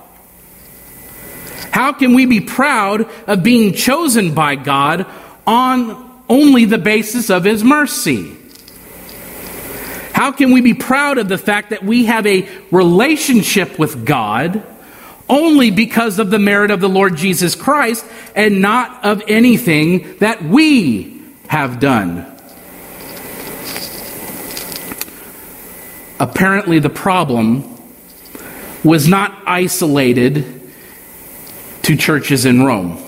How 1.71 1.93
can 1.93 2.15
we 2.15 2.27
be 2.27 2.41
proud 2.41 3.09
of 3.29 3.43
being 3.43 3.75
chosen 3.75 4.35
by 4.35 4.57
God 4.57 5.07
on 5.47 6.23
only 6.29 6.65
the 6.65 6.79
basis 6.79 7.31
of 7.31 7.45
His 7.45 7.63
mercy? 7.63 8.37
How 10.13 10.33
can 10.33 10.53
we 10.53 10.61
be 10.61 10.75
proud 10.75 11.19
of 11.19 11.29
the 11.29 11.39
fact 11.39 11.71
that 11.71 11.83
we 11.83 12.07
have 12.07 12.27
a 12.27 12.47
relationship 12.71 13.79
with 13.79 14.05
God 14.05 14.63
only 15.31 15.71
because 15.71 16.19
of 16.19 16.31
the 16.31 16.39
merit 16.39 16.71
of 16.71 16.81
the 16.81 16.89
Lord 16.89 17.17
Jesus 17.17 17.55
Christ 17.55 18.05
and 18.35 18.61
not 18.61 19.05
of 19.05 19.23
anything 19.29 20.17
that 20.19 20.43
we 20.43 21.23
have 21.47 21.79
done. 21.79 22.27
Apparently, 26.19 26.81
the 26.81 26.91
problem 26.91 27.79
was 28.85 29.09
not 29.09 29.43
isolated 29.47 30.71
to 31.83 31.97
churches 31.97 32.45
in 32.45 32.63
Rome. 32.63 33.03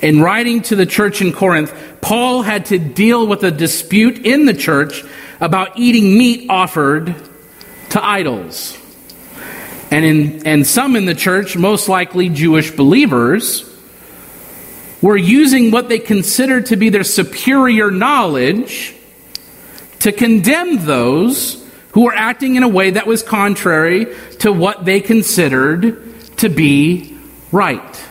In 0.00 0.20
writing 0.20 0.62
to 0.62 0.76
the 0.76 0.86
church 0.86 1.20
in 1.20 1.32
Corinth, 1.32 1.74
Paul 2.00 2.42
had 2.42 2.66
to 2.66 2.78
deal 2.78 3.26
with 3.26 3.42
a 3.42 3.50
dispute 3.50 4.24
in 4.24 4.46
the 4.46 4.54
church 4.54 5.04
about 5.40 5.78
eating 5.78 6.16
meat 6.16 6.48
offered 6.48 7.14
to 7.90 8.04
idols. 8.04 8.78
And, 9.92 10.06
in, 10.06 10.46
and 10.46 10.66
some 10.66 10.96
in 10.96 11.04
the 11.04 11.14
church, 11.14 11.54
most 11.54 11.86
likely 11.86 12.30
Jewish 12.30 12.70
believers, 12.70 13.70
were 15.02 15.18
using 15.18 15.70
what 15.70 15.90
they 15.90 15.98
considered 15.98 16.66
to 16.66 16.76
be 16.76 16.88
their 16.88 17.04
superior 17.04 17.90
knowledge 17.90 18.94
to 19.98 20.10
condemn 20.10 20.86
those 20.86 21.62
who 21.92 22.04
were 22.04 22.14
acting 22.14 22.54
in 22.54 22.62
a 22.62 22.68
way 22.68 22.92
that 22.92 23.06
was 23.06 23.22
contrary 23.22 24.06
to 24.38 24.50
what 24.50 24.86
they 24.86 25.02
considered 25.02 26.26
to 26.38 26.48
be 26.48 27.14
right. 27.50 28.08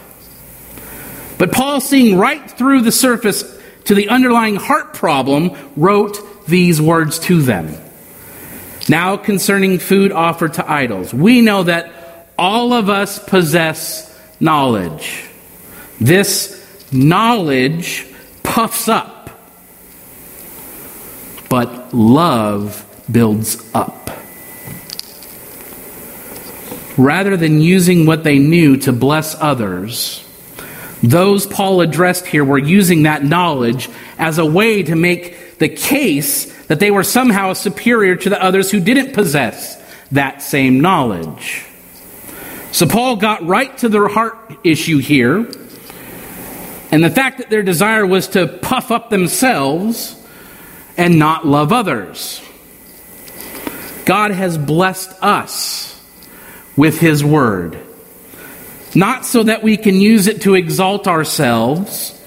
But 1.39 1.51
Paul, 1.51 1.81
seeing 1.81 2.15
right 2.15 2.47
through 2.47 2.81
the 2.81 2.91
surface 2.91 3.43
to 3.85 3.95
the 3.95 4.09
underlying 4.09 4.57
heart 4.57 4.93
problem, 4.93 5.57
wrote 5.75 6.45
these 6.45 6.79
words 6.79 7.17
to 7.21 7.41
them. 7.41 7.75
Now, 8.89 9.17
concerning 9.17 9.79
food 9.79 10.11
offered 10.11 10.55
to 10.55 10.69
idols, 10.69 11.13
we 11.13 11.41
know 11.41 11.63
that 11.63 11.91
all 12.37 12.73
of 12.73 12.89
us 12.89 13.19
possess 13.19 14.07
knowledge. 14.39 15.29
This 15.99 16.57
knowledge 16.91 18.07
puffs 18.43 18.87
up, 18.89 19.29
but 21.49 21.93
love 21.93 22.85
builds 23.11 23.63
up. 23.73 24.09
Rather 26.97 27.37
than 27.37 27.61
using 27.61 28.05
what 28.05 28.23
they 28.23 28.39
knew 28.39 28.77
to 28.77 28.91
bless 28.91 29.39
others, 29.39 30.25
those 31.03 31.45
Paul 31.47 31.81
addressed 31.81 32.27
here 32.27 32.43
were 32.43 32.57
using 32.57 33.03
that 33.03 33.23
knowledge 33.23 33.89
as 34.17 34.37
a 34.37 34.45
way 34.45 34.83
to 34.83 34.95
make 34.95 35.35
the 35.61 35.69
case 35.69 36.51
that 36.63 36.79
they 36.79 36.89
were 36.89 37.03
somehow 37.03 37.53
superior 37.53 38.15
to 38.15 38.31
the 38.31 38.43
others 38.43 38.71
who 38.71 38.79
didn't 38.79 39.13
possess 39.13 39.79
that 40.11 40.41
same 40.41 40.81
knowledge. 40.81 41.63
So 42.71 42.87
Paul 42.87 43.17
got 43.17 43.45
right 43.45 43.77
to 43.77 43.87
the 43.87 44.07
heart 44.07 44.37
issue 44.63 44.97
here. 44.97 45.47
And 46.91 47.03
the 47.03 47.11
fact 47.11 47.37
that 47.37 47.51
their 47.51 47.61
desire 47.61 48.07
was 48.07 48.29
to 48.29 48.47
puff 48.47 48.89
up 48.89 49.11
themselves 49.11 50.19
and 50.97 51.19
not 51.19 51.45
love 51.45 51.71
others. 51.71 52.41
God 54.05 54.31
has 54.31 54.57
blessed 54.57 55.11
us 55.21 56.03
with 56.75 56.99
His 56.99 57.23
Word. 57.23 57.77
Not 58.95 59.27
so 59.27 59.43
that 59.43 59.61
we 59.61 59.77
can 59.77 59.95
use 59.95 60.25
it 60.25 60.41
to 60.41 60.55
exalt 60.55 61.07
ourselves, 61.07 62.19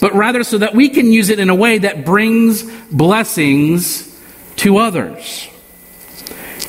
but 0.00 0.14
rather 0.14 0.42
so 0.42 0.58
that 0.58 0.74
we 0.74 0.88
can 0.88 1.12
use 1.12 1.28
it 1.28 1.38
in 1.38 1.50
a 1.50 1.54
way 1.54 1.78
that 1.78 2.04
brings 2.04 2.62
blessings 2.90 4.06
to 4.56 4.78
others. 4.78 5.48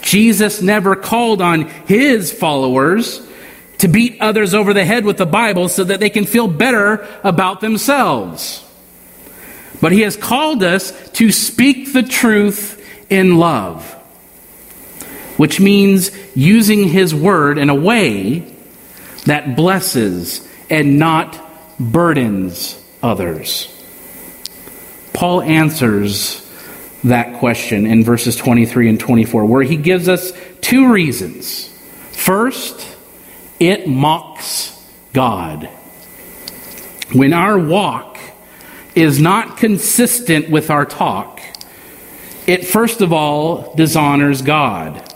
Jesus 0.01 0.61
never 0.61 0.95
called 0.95 1.41
on 1.41 1.69
his 1.87 2.31
followers 2.31 3.25
to 3.77 3.87
beat 3.87 4.19
others 4.19 4.53
over 4.53 4.73
the 4.73 4.83
head 4.83 5.05
with 5.05 5.17
the 5.17 5.25
Bible 5.25 5.69
so 5.69 5.85
that 5.85 5.99
they 5.99 6.09
can 6.09 6.25
feel 6.25 6.47
better 6.47 7.07
about 7.23 7.61
themselves. 7.61 8.65
But 9.79 9.91
he 9.91 10.01
has 10.01 10.17
called 10.17 10.61
us 10.61 11.09
to 11.11 11.31
speak 11.31 11.93
the 11.93 12.03
truth 12.03 12.77
in 13.09 13.37
love, 13.37 13.83
which 15.37 15.59
means 15.59 16.11
using 16.35 16.89
his 16.89 17.15
word 17.15 17.57
in 17.57 17.69
a 17.69 17.75
way 17.75 18.53
that 19.25 19.55
blesses 19.55 20.47
and 20.69 20.99
not 20.99 21.39
burdens 21.79 22.80
others. 23.03 23.67
Paul 25.13 25.41
answers 25.41 26.47
that 27.03 27.39
question 27.39 27.85
in 27.85 28.03
verses 28.03 28.35
23 28.35 28.89
and 28.89 28.99
24, 28.99 29.45
where 29.45 29.63
he 29.63 29.75
gives 29.75 30.07
us 30.07 30.31
two 30.61 30.91
reasons. 30.91 31.67
First, 32.11 32.97
it 33.59 33.87
mocks 33.87 34.79
God. 35.13 35.69
When 37.13 37.33
our 37.33 37.57
walk 37.57 38.17
is 38.95 39.19
not 39.19 39.57
consistent 39.57 40.49
with 40.49 40.69
our 40.69 40.85
talk, 40.85 41.41
it 42.47 42.65
first 42.65 43.01
of 43.01 43.13
all 43.13 43.73
dishonors 43.75 44.41
God. 44.41 45.07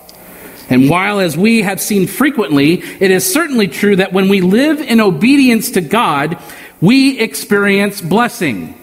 And 0.70 0.90
while, 0.90 1.20
as 1.20 1.38
we 1.38 1.62
have 1.62 1.80
seen 1.80 2.08
frequently, 2.08 2.82
it 2.82 3.12
is 3.12 3.32
certainly 3.32 3.68
true 3.68 3.98
that 3.98 4.14
when 4.14 4.30
we 4.30 4.42
live 4.42 4.82
in 4.82 5.00
obedience 5.00 5.72
to 5.72 5.82
God, 5.82 6.42
we 6.86 7.20
experience 7.20 8.00
blessing. 8.00 8.80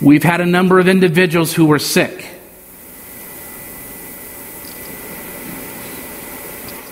We've 0.00 0.24
had 0.24 0.40
a 0.40 0.46
number 0.46 0.80
of 0.80 0.88
individuals 0.88 1.54
who 1.54 1.66
were 1.66 1.78
sick. 1.78 2.26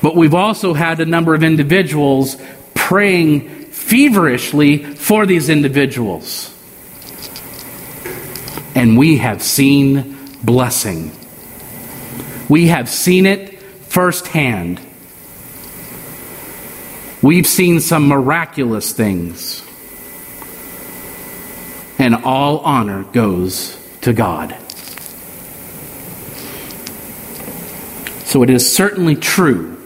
But 0.00 0.14
we've 0.14 0.34
also 0.34 0.74
had 0.74 1.00
a 1.00 1.06
number 1.06 1.34
of 1.34 1.42
individuals 1.42 2.36
praying 2.74 3.48
feverishly 3.72 4.84
for 4.84 5.26
these 5.26 5.48
individuals. 5.48 6.54
And 8.76 8.96
we 8.96 9.16
have 9.16 9.42
seen 9.42 10.16
blessing. 10.44 11.10
We 12.48 12.68
have 12.68 12.88
seen 12.88 13.26
it 13.26 13.60
firsthand. 13.88 14.80
We've 17.26 17.44
seen 17.44 17.80
some 17.80 18.06
miraculous 18.06 18.92
things. 18.92 19.64
And 21.98 22.14
all 22.14 22.60
honor 22.60 23.02
goes 23.02 23.76
to 24.02 24.12
God. 24.12 24.56
So 28.26 28.44
it 28.44 28.50
is 28.50 28.72
certainly 28.72 29.16
true 29.16 29.76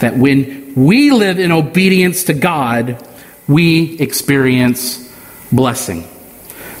that 0.00 0.18
when 0.18 0.74
we 0.74 1.12
live 1.12 1.38
in 1.38 1.50
obedience 1.50 2.24
to 2.24 2.34
God, 2.34 3.02
we 3.48 3.98
experience 3.98 5.10
blessing. 5.50 6.06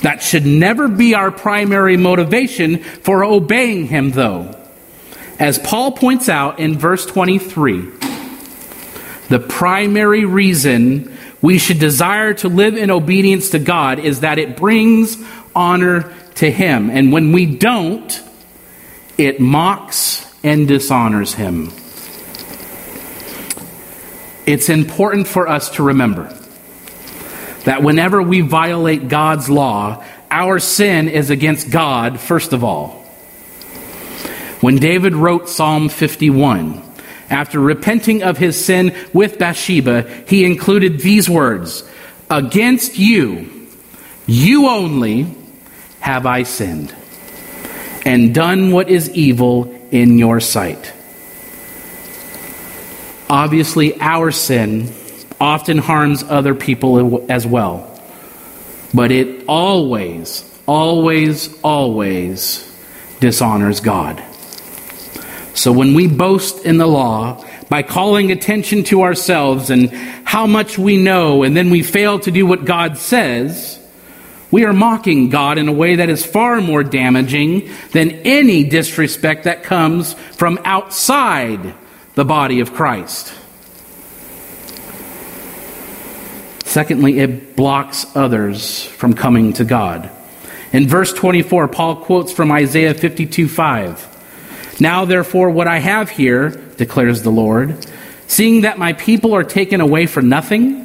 That 0.02 0.22
should 0.22 0.44
never 0.44 0.88
be 0.88 1.14
our 1.14 1.30
primary 1.30 1.96
motivation 1.96 2.82
for 2.82 3.24
obeying 3.24 3.86
Him, 3.86 4.10
though. 4.10 4.62
As 5.38 5.58
Paul 5.58 5.92
points 5.92 6.28
out 6.28 6.58
in 6.58 6.78
verse 6.78 7.06
23, 7.06 8.03
the 9.34 9.40
primary 9.40 10.24
reason 10.24 11.12
we 11.42 11.58
should 11.58 11.80
desire 11.80 12.34
to 12.34 12.48
live 12.48 12.76
in 12.76 12.88
obedience 12.88 13.50
to 13.50 13.58
God 13.58 13.98
is 13.98 14.20
that 14.20 14.38
it 14.38 14.56
brings 14.56 15.20
honor 15.56 16.14
to 16.36 16.48
Him. 16.48 16.88
And 16.88 17.10
when 17.10 17.32
we 17.32 17.44
don't, 17.44 18.22
it 19.18 19.40
mocks 19.40 20.24
and 20.44 20.68
dishonors 20.68 21.34
Him. 21.34 21.72
It's 24.46 24.68
important 24.68 25.26
for 25.26 25.48
us 25.48 25.70
to 25.70 25.82
remember 25.82 26.32
that 27.64 27.82
whenever 27.82 28.22
we 28.22 28.40
violate 28.40 29.08
God's 29.08 29.50
law, 29.50 30.04
our 30.30 30.60
sin 30.60 31.08
is 31.08 31.30
against 31.30 31.72
God, 31.72 32.20
first 32.20 32.52
of 32.52 32.62
all. 32.62 33.02
When 34.60 34.76
David 34.76 35.16
wrote 35.16 35.48
Psalm 35.48 35.88
51, 35.88 36.83
after 37.34 37.58
repenting 37.58 38.22
of 38.22 38.38
his 38.38 38.64
sin 38.64 38.94
with 39.12 39.38
Bathsheba, 39.40 40.02
he 40.28 40.44
included 40.44 41.00
these 41.00 41.28
words 41.28 41.82
Against 42.30 42.96
you, 42.96 43.68
you 44.26 44.68
only, 44.68 45.26
have 46.00 46.26
I 46.26 46.44
sinned, 46.44 46.94
and 48.06 48.34
done 48.34 48.70
what 48.70 48.88
is 48.88 49.10
evil 49.10 49.74
in 49.90 50.16
your 50.16 50.40
sight. 50.40 50.92
Obviously, 53.28 54.00
our 54.00 54.30
sin 54.30 54.92
often 55.40 55.78
harms 55.78 56.22
other 56.22 56.54
people 56.54 57.26
as 57.30 57.46
well, 57.46 58.00
but 58.94 59.10
it 59.10 59.44
always, 59.48 60.44
always, 60.66 61.60
always 61.62 62.72
dishonors 63.18 63.80
God. 63.80 64.22
So 65.54 65.72
when 65.72 65.94
we 65.94 66.08
boast 66.08 66.64
in 66.64 66.78
the 66.78 66.86
law 66.86 67.44
by 67.68 67.82
calling 67.82 68.32
attention 68.32 68.82
to 68.84 69.02
ourselves 69.02 69.70
and 69.70 69.90
how 70.24 70.46
much 70.46 70.76
we 70.78 70.96
know, 70.96 71.44
and 71.44 71.56
then 71.56 71.70
we 71.70 71.82
fail 71.82 72.18
to 72.20 72.30
do 72.30 72.44
what 72.44 72.64
God 72.64 72.98
says, 72.98 73.80
we 74.50 74.64
are 74.64 74.72
mocking 74.72 75.30
God 75.30 75.58
in 75.58 75.68
a 75.68 75.72
way 75.72 75.96
that 75.96 76.08
is 76.08 76.26
far 76.26 76.60
more 76.60 76.84
damaging 76.84 77.70
than 77.92 78.10
any 78.10 78.64
disrespect 78.64 79.44
that 79.44 79.62
comes 79.62 80.14
from 80.14 80.58
outside 80.64 81.74
the 82.14 82.24
body 82.24 82.60
of 82.60 82.72
Christ. 82.72 83.32
Secondly, 86.64 87.20
it 87.20 87.54
blocks 87.54 88.06
others 88.16 88.84
from 88.84 89.14
coming 89.14 89.52
to 89.54 89.64
God. 89.64 90.10
In 90.72 90.88
verse 90.88 91.12
24, 91.12 91.68
Paul 91.68 91.96
quotes 91.96 92.32
from 92.32 92.50
Isaiah 92.50 92.94
52 92.94 93.48
5. 93.48 94.13
Now, 94.80 95.04
therefore, 95.04 95.50
what 95.50 95.68
I 95.68 95.78
have 95.78 96.10
here, 96.10 96.50
declares 96.76 97.22
the 97.22 97.30
Lord, 97.30 97.86
seeing 98.26 98.62
that 98.62 98.78
my 98.78 98.92
people 98.92 99.34
are 99.34 99.44
taken 99.44 99.80
away 99.80 100.06
for 100.06 100.22
nothing, 100.22 100.82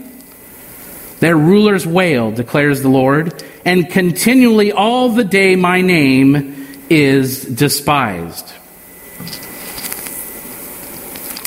their 1.20 1.36
rulers 1.36 1.86
wail, 1.86 2.32
declares 2.32 2.82
the 2.82 2.90
Lord, 2.90 3.44
and 3.66 3.90
continually 3.90 4.72
all 4.72 5.10
the 5.10 5.24
day 5.24 5.56
my 5.56 5.82
name 5.82 6.68
is 6.90 7.44
despised. 7.44 8.54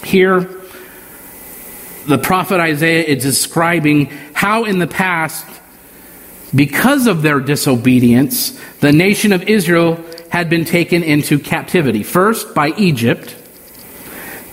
Here, 0.04 0.40
the 2.06 2.18
prophet 2.18 2.60
Isaiah 2.60 3.04
is 3.04 3.22
describing 3.22 4.06
how 4.34 4.64
in 4.64 4.78
the 4.78 4.86
past, 4.86 5.46
because 6.54 7.06
of 7.06 7.22
their 7.22 7.40
disobedience, 7.40 8.58
the 8.80 8.92
nation 8.92 9.32
of 9.32 9.44
Israel 9.44 10.04
had 10.32 10.48
been 10.48 10.64
taken 10.64 11.02
into 11.02 11.38
captivity. 11.38 12.02
First 12.02 12.54
by 12.54 12.68
Egypt, 12.78 13.36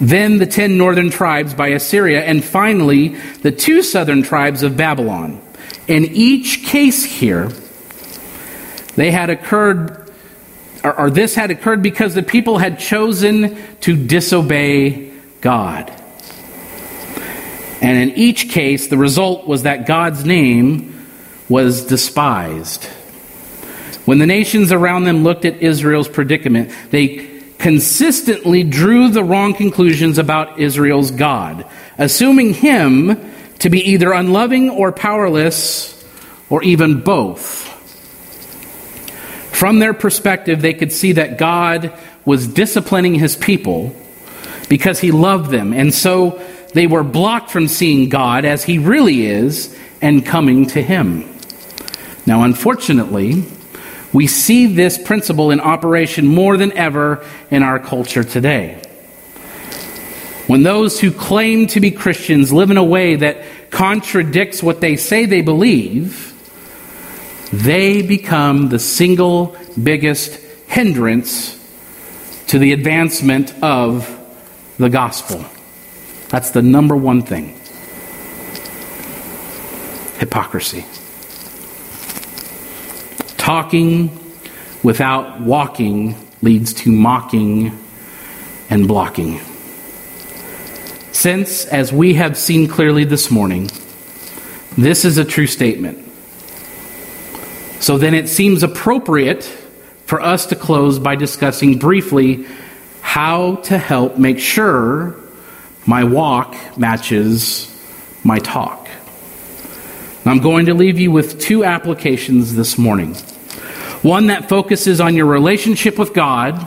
then 0.01 0.37
the 0.37 0.45
ten 0.45 0.77
northern 0.77 1.09
tribes 1.09 1.53
by 1.53 1.69
Assyria, 1.69 2.21
and 2.21 2.43
finally 2.43 3.15
the 3.43 3.53
two 3.53 3.81
southern 3.81 4.21
tribes 4.21 4.61
of 4.61 4.75
Babylon. 4.75 5.41
In 5.87 6.03
each 6.03 6.65
case 6.65 7.05
here, 7.05 7.49
they 8.97 9.09
had 9.09 9.29
occurred, 9.29 10.11
or, 10.83 10.99
or 10.99 11.09
this 11.09 11.33
had 11.33 11.49
occurred 11.49 11.81
because 11.81 12.13
the 12.13 12.23
people 12.23 12.57
had 12.57 12.77
chosen 12.77 13.57
to 13.79 13.95
disobey 13.95 15.13
God. 15.39 15.89
And 17.81 17.97
in 18.11 18.17
each 18.17 18.49
case, 18.49 18.87
the 18.87 18.97
result 18.97 19.47
was 19.47 19.63
that 19.63 19.87
God's 19.87 20.25
name 20.25 21.07
was 21.47 21.85
despised. 21.85 22.85
When 24.10 24.17
the 24.17 24.26
nations 24.26 24.72
around 24.72 25.04
them 25.04 25.24
looked 25.24 25.45
at 25.45 25.62
Israel's 25.62 26.08
predicament, 26.08 26.72
they 26.89 27.43
consistently 27.60 28.63
drew 28.63 29.10
the 29.10 29.24
wrong 29.24 29.54
conclusions 29.54 30.17
about 30.17 30.58
Israel's 30.58 31.12
God, 31.12 31.63
assuming 31.95 32.55
him 32.55 33.32
to 33.60 33.70
be 33.70 33.91
either 33.91 34.12
unloving 34.12 34.72
or 34.72 34.91
powerless, 34.91 36.03
or 36.49 36.64
even 36.64 37.01
both. 37.01 37.68
From 39.51 39.78
their 39.78 39.93
perspective, 39.93 40.64
they 40.64 40.74
could 40.74 40.91
see 40.91 41.12
that 41.12 41.38
God 41.38 41.93
was 42.26 42.47
disciplining 42.47 43.14
his 43.14 43.36
people 43.36 43.95
because 44.70 44.99
he 44.99 45.12
loved 45.12 45.51
them, 45.51 45.72
and 45.72 45.93
so 45.93 46.43
they 46.74 46.88
were 46.88 47.03
blocked 47.03 47.51
from 47.51 47.68
seeing 47.68 48.10
God 48.10 48.43
as 48.43 48.64
he 48.64 48.80
really 48.80 49.28
is 49.28 49.78
and 50.01 50.26
coming 50.26 50.66
to 50.70 50.82
him. 50.82 51.32
Now, 52.26 52.41
unfortunately, 52.41 53.45
we 54.12 54.28
see 54.28 54.68
this 54.68 54.97
principle 54.97 55.51
in 55.51 55.60
operation 55.60 56.28
more 56.28 56.57
than 56.57 56.72
ever 56.74 57.26
in 57.51 57.64
our 57.64 57.80
culture 57.80 58.24
today. 58.24 58.82
When 60.47 60.64
those 60.64 60.99
who 60.99 61.12
claim 61.12 61.68
to 61.68 61.80
be 61.80 61.91
Christians 61.91 62.51
live 62.51 62.72
in 62.72 62.78
a 62.78 62.84
way 62.84 63.16
that 63.18 63.43
contradicts 63.70 64.64
what 64.64 64.82
they 64.82 64.95
say 64.95 65.26
they 65.26 65.41
believe, 65.41 66.34
they 67.53 68.01
become 68.01 68.70
the 68.70 68.80
single 68.80 69.55
biggest 69.82 70.39
hindrance 70.68 71.55
to 72.47 72.57
the 72.57 72.74
advancement 72.74 73.53
of 73.64 74.16
the 74.80 74.89
gospel. 74.89 75.45
That's 76.30 76.49
the 76.51 76.64
number 76.64 76.95
one 76.95 77.22
thing 77.22 77.55
hypocrisy. 80.20 80.86
Talking 83.39 84.11
without 84.83 85.41
walking 85.41 86.15
leads 86.41 86.73
to 86.73 86.91
mocking 86.91 87.77
and 88.69 88.87
blocking. 88.87 89.39
Since, 91.11 91.65
as 91.65 91.91
we 91.91 92.13
have 92.15 92.37
seen 92.37 92.67
clearly 92.67 93.05
this 93.05 93.31
morning, 93.31 93.71
this 94.77 95.05
is 95.05 95.17
a 95.17 95.25
true 95.25 95.47
statement. 95.47 96.05
So 97.79 97.97
then 97.97 98.13
it 98.13 98.27
seems 98.27 98.61
appropriate 98.61 99.45
for 100.05 100.21
us 100.21 100.45
to 100.47 100.55
close 100.55 100.99
by 100.99 101.15
discussing 101.15 101.79
briefly 101.79 102.45
how 102.99 103.55
to 103.55 103.77
help 103.77 104.17
make 104.17 104.39
sure 104.39 105.15
my 105.85 106.03
walk 106.03 106.55
matches 106.77 107.65
my 108.23 108.39
talk. 108.39 108.88
I'm 110.26 110.39
going 110.39 110.65
to 110.65 110.74
leave 110.74 110.99
you 110.99 111.11
with 111.11 111.39
two 111.39 111.63
applications 111.63 112.53
this 112.53 112.78
morning 112.78 113.15
one 114.01 114.28
that 114.28 114.47
focuses 114.47 115.01
on 115.01 115.15
your 115.15 115.26
relationship 115.26 115.97
with 115.97 116.13
God, 116.13 116.65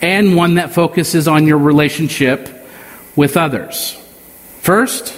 and 0.00 0.36
one 0.36 0.54
that 0.54 0.72
focuses 0.72 1.28
on 1.28 1.46
your 1.46 1.58
relationship 1.58 2.68
with 3.14 3.36
others. 3.36 3.96
First, 4.60 5.16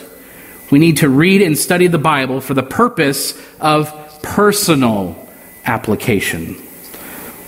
we 0.70 0.78
need 0.78 0.98
to 0.98 1.08
read 1.08 1.40
and 1.40 1.56
study 1.56 1.86
the 1.86 1.98
Bible 1.98 2.40
for 2.40 2.54
the 2.54 2.62
purpose 2.62 3.38
of 3.58 4.22
personal 4.22 5.16
application. 5.64 6.56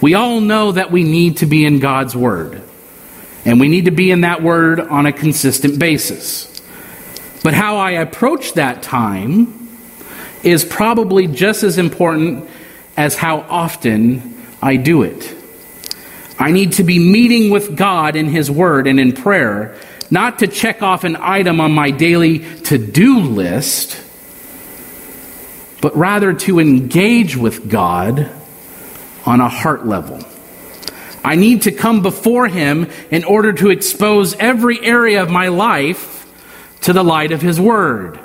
We 0.01 0.15
all 0.15 0.41
know 0.41 0.73
that 0.73 0.91
we 0.91 1.05
need 1.05 1.39
to 1.39 1.47
be 1.47 1.67
in 1.67 1.79
God's 1.79 2.17
Word, 2.17 2.63
and 3.45 3.61
we 3.61 3.69
need 3.69 3.85
to 3.87 3.91
be 3.91 4.11
in 4.11 4.23
that 4.23 4.43
Word 4.43 4.81
on 4.81 5.05
a 5.05 5.13
consistent 5.13 5.79
basis. 5.79 6.47
But 7.43 7.55
how 7.55 7.77
I 7.77 7.93
approach 7.93 8.55
that 8.55 8.83
time 8.83 9.60
is 10.43 10.65
probably 10.65 11.27
just 11.27 11.63
as 11.63 11.79
important 11.79 12.49
as 12.97 13.17
how 13.17 13.41
often 13.41 14.37
I 14.63 14.77
do 14.77 15.03
it. 15.03 15.35
I 16.39 16.53
need 16.53 16.73
to 16.73 16.85
be 16.85 16.99
meeting 16.99 17.51
with 17.51 17.77
God 17.77 18.17
in 18.17 18.27
His 18.27 18.51
Word 18.51 18.87
and 18.87 18.99
in 18.99 19.13
prayer, 19.13 19.77
not 20.11 20.39
to 20.39 20.47
check 20.47 20.83
off 20.83 21.05
an 21.05 21.17
item 21.17 21.61
on 21.61 21.73
my 21.73 21.91
daily 21.91 22.39
to 22.63 22.79
do 22.79 23.21
list, 23.21 24.01
but 25.83 25.95
rather 25.97 26.33
to 26.33 26.59
engage 26.59 27.37
with 27.37 27.69
God 27.71 28.31
on 29.27 29.41
a 29.41 29.49
heart 29.49 29.87
level. 29.87 30.21
I 31.23 31.37
need 31.37 31.63
to 31.63 31.73
come 31.73 32.03
before 32.03 32.49
Him 32.49 32.89
in 33.11 33.25
order 33.25 33.53
to 33.53 33.69
expose 33.69 34.35
every 34.37 34.83
area 34.83 35.23
of 35.23 35.31
my 35.31 35.49
life 35.49 36.27
to 36.83 36.95
the 36.95 37.05
light 37.05 37.33
of 37.33 37.43
His 37.43 37.61
Word. 37.61 38.19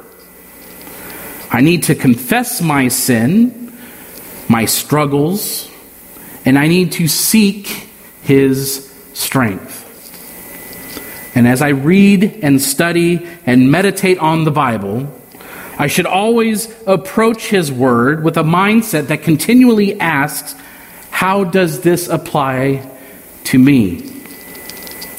I 1.56 1.62
need 1.62 1.84
to 1.84 1.96
confess 1.96 2.62
my 2.62 2.90
sin, 2.90 3.72
my 4.50 4.66
struggles, 4.66 5.70
and 6.44 6.60
I 6.60 6.68
need 6.68 6.92
to 6.94 7.08
seek 7.08 7.88
His 8.24 8.94
strength. 9.14 9.84
And 11.34 11.48
as 11.48 11.62
I 11.62 11.70
read 11.70 12.40
and 12.44 12.62
study 12.62 13.26
and 13.46 13.72
meditate 13.72 14.20
on 14.20 14.44
the 14.44 14.52
Bible, 14.52 15.08
I 15.80 15.88
should 15.88 16.06
always 16.06 16.68
approach 16.86 17.48
His 17.48 17.72
Word 17.72 18.22
with 18.22 18.36
a 18.36 18.44
mindset 18.44 19.08
that 19.08 19.24
continually 19.24 19.98
asks, 19.98 20.56
How 21.10 21.46
does 21.46 21.80
this 21.80 22.10
apply 22.10 22.86
to 23.46 23.58
me? 23.58 24.12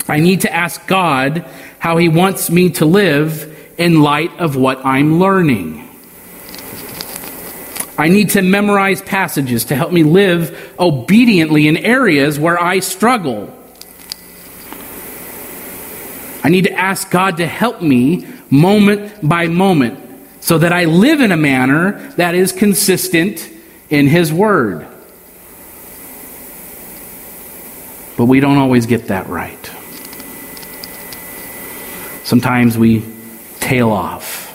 I 0.06 0.20
need 0.20 0.42
to 0.42 0.52
ask 0.52 0.86
God 0.86 1.46
how 1.78 1.96
He 1.96 2.10
wants 2.10 2.50
me 2.50 2.68
to 2.72 2.84
live 2.84 3.72
in 3.78 4.02
light 4.02 4.38
of 4.38 4.54
what 4.54 4.84
I'm 4.84 5.18
learning. 5.18 5.85
I 7.98 8.08
need 8.08 8.30
to 8.30 8.42
memorize 8.42 9.00
passages 9.00 9.64
to 9.66 9.74
help 9.74 9.90
me 9.90 10.02
live 10.02 10.74
obediently 10.78 11.66
in 11.66 11.76
areas 11.78 12.38
where 12.38 12.60
I 12.60 12.80
struggle. 12.80 13.52
I 16.44 16.48
need 16.50 16.64
to 16.64 16.72
ask 16.72 17.10
God 17.10 17.38
to 17.38 17.46
help 17.46 17.80
me 17.80 18.26
moment 18.50 19.26
by 19.26 19.48
moment 19.48 19.98
so 20.40 20.58
that 20.58 20.72
I 20.72 20.84
live 20.84 21.20
in 21.20 21.32
a 21.32 21.36
manner 21.36 22.12
that 22.16 22.34
is 22.34 22.52
consistent 22.52 23.50
in 23.90 24.06
His 24.06 24.32
Word. 24.32 24.86
But 28.16 28.26
we 28.26 28.40
don't 28.40 28.56
always 28.56 28.86
get 28.86 29.08
that 29.08 29.26
right. 29.26 29.70
Sometimes 32.24 32.78
we 32.78 33.04
tail 33.60 33.90
off. 33.90 34.45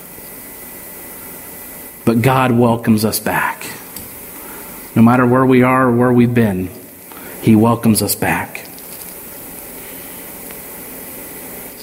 But 2.12 2.22
God 2.22 2.51
welcomes 2.51 3.05
us 3.05 3.22
back. 3.22 3.66
No 4.97 5.01
matter 5.01 5.26
where 5.26 5.45
we 5.45 5.64
are 5.64 5.88
or 5.88 5.95
where 5.95 6.12
we've 6.12 6.34
been, 6.34 6.70
He 7.41 7.55
welcomes 7.55 8.01
us 8.01 8.16
back. 8.16 8.68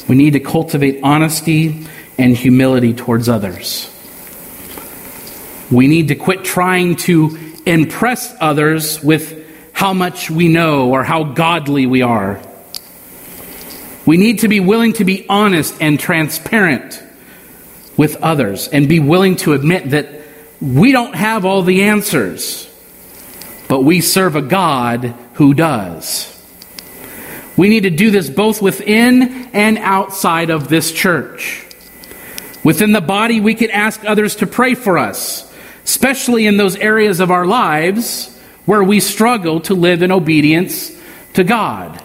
We 0.07 0.17
need 0.17 0.35
to 0.35 0.41
cultivate 0.41 1.01
honesty 1.03 1.87
and 2.19 2.37
humility 2.37 2.93
towards 2.93 3.31
others. 3.31 3.91
We 5.71 5.89
need 5.89 6.09
to 6.09 6.15
quit 6.15 6.45
trying 6.45 6.97
to 6.97 7.39
impress 7.65 8.37
others 8.39 9.03
with 9.03 9.47
how 9.73 9.95
much 9.95 10.31
we 10.31 10.49
know 10.49 10.91
or 10.91 11.05
how 11.05 11.25
godly 11.25 11.87
we 11.87 12.03
are. 12.03 12.39
We 14.05 14.19
need 14.19 14.41
to 14.41 14.49
be 14.49 14.61
willing 14.61 14.93
to 14.93 15.07
be 15.07 15.25
honest 15.27 15.75
and 15.81 15.99
transparent 15.99 17.03
with 17.97 18.17
others 18.17 18.69
and 18.69 18.91
be 18.91 19.01
willing 19.01 19.37
to 19.37 19.55
admit 19.55 19.89
that 19.93 20.18
we 20.61 20.93
don't 20.93 21.15
have 21.15 21.45
all 21.45 21.63
the 21.63 21.85
answers, 21.85 22.69
but 23.69 23.83
we 23.83 24.01
serve 24.01 24.37
a 24.37 24.43
God 24.43 25.15
who 25.35 25.55
does. 25.55 26.35
We 27.57 27.69
need 27.69 27.83
to 27.83 27.91
do 27.91 28.11
this 28.11 28.31
both 28.31 28.63
within 28.63 29.49
and 29.53 29.79
outside 29.79 30.51
of 30.51 30.69
this 30.69 30.93
church. 30.93 31.65
Within 32.65 32.93
the 32.93 33.01
body, 33.01 33.41
we 33.41 33.55
can 33.55 33.71
ask 33.71 34.05
others 34.05 34.37
to 34.37 34.47
pray 34.47 34.75
for 34.75 34.99
us, 34.99 35.53
especially 35.85 36.47
in 36.47 36.57
those 36.57 36.77
areas 36.77 37.21
of 37.21 37.31
our 37.31 37.47
lives 37.47 38.37
where 38.65 38.83
we 38.83 39.01
struggle 39.01 39.61
to 39.61 39.75
live 39.75 40.03
in 40.03 40.13
obedience 40.13 40.93
to 41.35 41.45
God. 41.45 42.03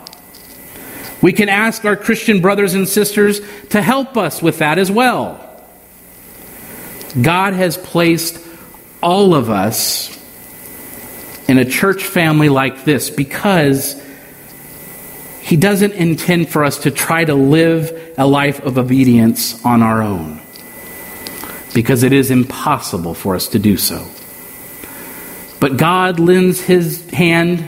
We 1.21 1.33
can 1.33 1.49
ask 1.49 1.85
our 1.85 1.95
Christian 1.95 2.41
brothers 2.41 2.73
and 2.73 2.87
sisters 2.87 3.41
to 3.69 3.81
help 3.81 4.17
us 4.17 4.41
with 4.41 4.59
that 4.59 4.77
as 4.77 4.91
well. 4.91 5.39
God 7.21 7.53
has 7.53 7.77
placed 7.77 8.42
all 9.03 9.35
of 9.35 9.49
us 9.49 10.09
in 11.47 11.57
a 11.57 11.65
church 11.65 12.03
family 12.03 12.49
like 12.49 12.85
this 12.85 13.09
because 13.09 14.01
He 15.41 15.57
doesn't 15.57 15.93
intend 15.93 16.49
for 16.49 16.63
us 16.63 16.79
to 16.79 16.91
try 16.91 17.25
to 17.25 17.35
live 17.35 18.15
a 18.17 18.25
life 18.25 18.61
of 18.61 18.77
obedience 18.77 19.63
on 19.65 19.83
our 19.83 20.01
own 20.01 20.41
because 21.73 22.03
it 22.03 22.13
is 22.13 22.31
impossible 22.31 23.13
for 23.13 23.35
us 23.35 23.49
to 23.49 23.59
do 23.59 23.77
so. 23.77 24.07
But 25.59 25.77
God 25.77 26.19
lends 26.19 26.61
His 26.61 27.09
hand, 27.09 27.67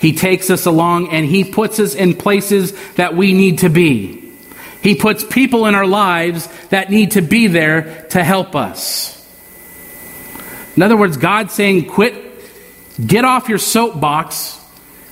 He 0.00 0.12
takes 0.12 0.48
us 0.50 0.66
along, 0.66 1.10
and 1.10 1.26
He 1.26 1.44
puts 1.44 1.80
us 1.80 1.94
in 1.94 2.14
places 2.14 2.72
that 2.94 3.16
we 3.16 3.32
need 3.32 3.58
to 3.58 3.68
be. 3.68 4.32
He 4.82 4.94
puts 4.94 5.24
people 5.24 5.66
in 5.66 5.74
our 5.74 5.86
lives 5.86 6.48
that 6.68 6.90
need 6.90 7.12
to 7.12 7.20
be 7.20 7.48
there 7.48 8.06
to 8.10 8.22
help 8.22 8.54
us. 8.54 9.17
In 10.78 10.82
other 10.82 10.96
words, 10.96 11.16
God's 11.16 11.52
saying, 11.54 11.86
quit, 11.86 12.14
get 13.04 13.24
off 13.24 13.48
your 13.48 13.58
soapbox 13.58 14.56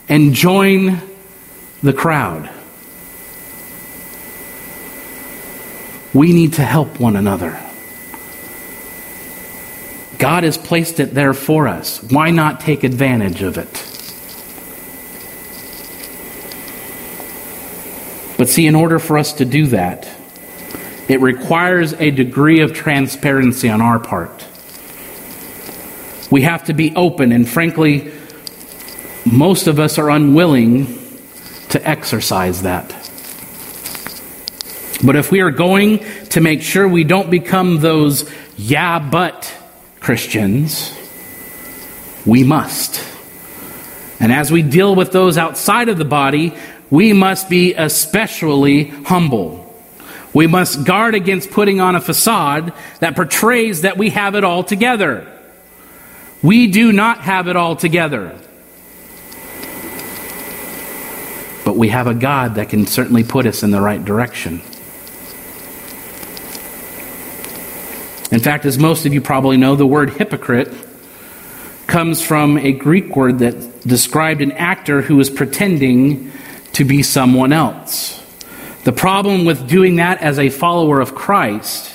and 0.08 0.32
join 0.32 1.00
the 1.82 1.92
crowd. 1.92 2.48
We 6.14 6.32
need 6.32 6.52
to 6.52 6.62
help 6.62 7.00
one 7.00 7.16
another. 7.16 7.60
God 10.20 10.44
has 10.44 10.56
placed 10.56 11.00
it 11.00 11.14
there 11.14 11.34
for 11.34 11.66
us. 11.66 12.00
Why 12.00 12.30
not 12.30 12.60
take 12.60 12.84
advantage 12.84 13.42
of 13.42 13.58
it? 13.58 13.72
But 18.38 18.48
see, 18.48 18.68
in 18.68 18.76
order 18.76 19.00
for 19.00 19.18
us 19.18 19.32
to 19.32 19.44
do 19.44 19.66
that, 19.66 20.08
it 21.08 21.20
requires 21.20 21.92
a 21.94 22.12
degree 22.12 22.60
of 22.60 22.72
transparency 22.72 23.68
on 23.68 23.82
our 23.82 23.98
part. 23.98 24.46
We 26.30 26.42
have 26.42 26.64
to 26.64 26.74
be 26.74 26.94
open, 26.96 27.32
and 27.32 27.48
frankly, 27.48 28.12
most 29.24 29.66
of 29.66 29.78
us 29.78 29.98
are 29.98 30.10
unwilling 30.10 30.86
to 31.70 31.88
exercise 31.88 32.62
that. 32.62 32.88
But 35.04 35.16
if 35.16 35.30
we 35.30 35.40
are 35.40 35.50
going 35.50 35.98
to 36.30 36.40
make 36.40 36.62
sure 36.62 36.88
we 36.88 37.04
don't 37.04 37.30
become 37.30 37.80
those 37.80 38.28
yeah, 38.56 38.98
but 38.98 39.54
Christians, 40.00 40.94
we 42.24 42.42
must. 42.42 43.04
And 44.18 44.32
as 44.32 44.50
we 44.50 44.62
deal 44.62 44.94
with 44.94 45.12
those 45.12 45.36
outside 45.36 45.88
of 45.88 45.98
the 45.98 46.04
body, 46.04 46.54
we 46.90 47.12
must 47.12 47.50
be 47.50 47.74
especially 47.74 48.84
humble. 48.84 49.62
We 50.32 50.46
must 50.46 50.84
guard 50.84 51.14
against 51.14 51.50
putting 51.50 51.80
on 51.80 51.96
a 51.96 52.00
facade 52.00 52.72
that 53.00 53.16
portrays 53.16 53.82
that 53.82 53.98
we 53.98 54.10
have 54.10 54.34
it 54.34 54.44
all 54.44 54.64
together. 54.64 55.35
We 56.42 56.66
do 56.66 56.92
not 56.92 57.20
have 57.20 57.48
it 57.48 57.56
all 57.56 57.76
together. 57.76 58.38
But 61.64 61.76
we 61.76 61.88
have 61.88 62.06
a 62.06 62.14
God 62.14 62.56
that 62.56 62.68
can 62.68 62.86
certainly 62.86 63.24
put 63.24 63.46
us 63.46 63.62
in 63.62 63.70
the 63.70 63.80
right 63.80 64.04
direction. 64.04 64.62
In 68.30 68.40
fact, 68.40 68.64
as 68.66 68.78
most 68.78 69.06
of 69.06 69.14
you 69.14 69.20
probably 69.20 69.56
know, 69.56 69.76
the 69.76 69.86
word 69.86 70.10
hypocrite 70.10 70.72
comes 71.86 72.22
from 72.22 72.58
a 72.58 72.72
Greek 72.72 73.14
word 73.16 73.38
that 73.38 73.86
described 73.86 74.42
an 74.42 74.52
actor 74.52 75.00
who 75.00 75.16
was 75.16 75.30
pretending 75.30 76.32
to 76.72 76.84
be 76.84 77.02
someone 77.02 77.52
else. 77.52 78.22
The 78.84 78.92
problem 78.92 79.44
with 79.44 79.68
doing 79.68 79.96
that 79.96 80.20
as 80.20 80.38
a 80.38 80.50
follower 80.50 81.00
of 81.00 81.14
Christ 81.14 81.92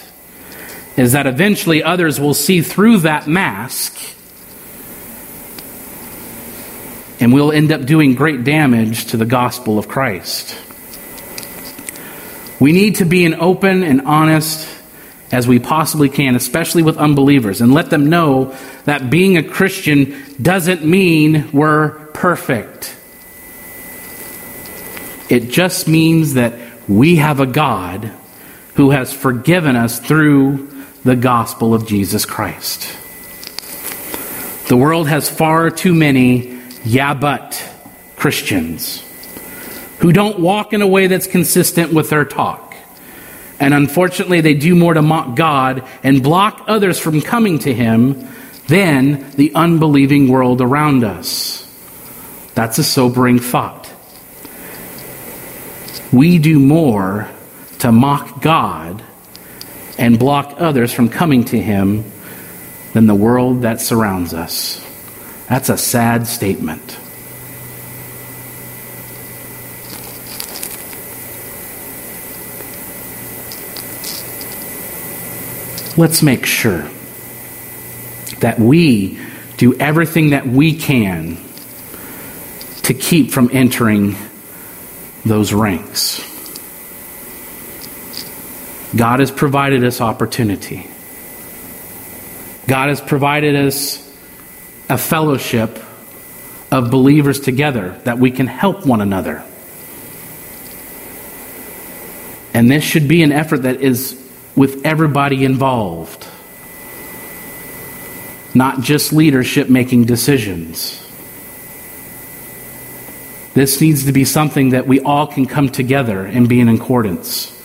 is 0.97 1.11
that 1.13 1.27
eventually 1.27 1.83
others 1.83 2.19
will 2.19 2.33
see 2.33 2.61
through 2.61 2.99
that 2.99 3.27
mask 3.27 3.97
and 7.21 7.31
we'll 7.31 7.51
end 7.51 7.71
up 7.71 7.85
doing 7.85 8.15
great 8.15 8.43
damage 8.43 9.05
to 9.05 9.17
the 9.17 9.25
gospel 9.25 9.77
of 9.77 9.87
Christ. 9.87 10.57
We 12.59 12.71
need 12.71 12.95
to 12.95 13.05
be 13.05 13.25
an 13.25 13.35
open 13.35 13.83
and 13.83 14.01
honest 14.01 14.67
as 15.31 15.47
we 15.47 15.59
possibly 15.59 16.09
can, 16.09 16.35
especially 16.35 16.83
with 16.83 16.97
unbelievers, 16.97 17.61
and 17.61 17.73
let 17.73 17.89
them 17.91 18.09
know 18.09 18.55
that 18.85 19.09
being 19.09 19.37
a 19.37 19.43
Christian 19.43 20.21
doesn't 20.41 20.83
mean 20.83 21.49
we're 21.53 22.07
perfect. 22.07 22.97
It 25.29 25.49
just 25.49 25.87
means 25.87 26.33
that 26.33 26.55
we 26.89 27.17
have 27.17 27.39
a 27.39 27.45
God 27.45 28.11
who 28.75 28.89
has 28.89 29.13
forgiven 29.13 29.75
us 29.75 29.99
through 29.99 30.69
the 31.03 31.15
gospel 31.15 31.73
of 31.73 31.87
Jesus 31.87 32.25
Christ. 32.25 32.97
The 34.67 34.77
world 34.77 35.07
has 35.07 35.29
far 35.29 35.69
too 35.69 35.93
many 35.93 36.50
yeah 36.83 37.13
but 37.13 37.63
Christians 38.15 39.03
who 40.01 40.11
don't 40.11 40.39
walk 40.39 40.73
in 40.73 40.81
a 40.81 40.87
way 40.87 41.05
that's 41.05 41.27
consistent 41.27 41.93
with 41.93 42.09
their 42.09 42.25
talk. 42.25 42.73
And 43.59 43.71
unfortunately, 43.71 44.41
they 44.41 44.55
do 44.55 44.75
more 44.75 44.95
to 44.95 45.01
mock 45.03 45.35
God 45.35 45.87
and 46.03 46.23
block 46.23 46.63
others 46.67 46.97
from 46.97 47.21
coming 47.21 47.59
to 47.59 47.73
Him 47.73 48.27
than 48.67 49.29
the 49.31 49.53
unbelieving 49.53 50.27
world 50.27 50.59
around 50.59 51.03
us. 51.03 51.67
That's 52.55 52.79
a 52.79 52.83
sobering 52.83 53.37
thought. 53.37 53.93
We 56.11 56.39
do 56.39 56.59
more 56.59 57.29
to 57.79 57.91
mock 57.91 58.41
God 58.41 59.03
and 59.99 60.17
block 60.17 60.55
others 60.57 60.91
from 60.91 61.09
coming 61.09 61.45
to 61.45 61.61
Him 61.61 62.11
than 62.93 63.05
the 63.05 63.15
world 63.15 63.61
that 63.61 63.81
surrounds 63.81 64.33
us. 64.33 64.83
That's 65.51 65.67
a 65.67 65.77
sad 65.77 66.27
statement. 66.27 66.97
let's 75.97 76.23
make 76.23 76.45
sure 76.45 76.89
that 78.39 78.59
we 78.59 79.19
do 79.57 79.75
everything 79.75 80.31
that 80.31 80.47
we 80.47 80.75
can 80.75 81.37
to 82.83 82.93
keep 82.93 83.29
from 83.29 83.49
entering 83.53 84.15
those 85.25 85.53
ranks. 85.53 86.19
God 88.95 89.19
has 89.19 89.29
provided 89.29 89.83
us 89.83 90.01
opportunity. 90.01 90.87
God 92.67 92.89
has 92.89 92.99
provided 93.01 93.55
us 93.55 94.00
a 94.91 94.97
fellowship 94.97 95.79
of 96.69 96.91
believers 96.91 97.39
together 97.39 97.97
that 98.03 98.19
we 98.19 98.29
can 98.29 98.45
help 98.45 98.85
one 98.85 98.99
another. 98.99 99.41
And 102.53 102.69
this 102.69 102.83
should 102.83 103.07
be 103.07 103.23
an 103.23 103.31
effort 103.31 103.59
that 103.59 103.79
is 103.79 104.21
with 104.53 104.85
everybody 104.85 105.45
involved, 105.45 106.27
not 108.53 108.81
just 108.81 109.13
leadership 109.13 109.69
making 109.69 110.03
decisions. 110.03 110.97
This 113.53 113.79
needs 113.79 114.05
to 114.07 114.11
be 114.11 114.25
something 114.25 114.71
that 114.71 114.87
we 114.87 114.99
all 114.99 115.25
can 115.25 115.45
come 115.45 115.69
together 115.69 116.25
and 116.25 116.49
be 116.49 116.59
in 116.59 116.67
accordance 116.67 117.57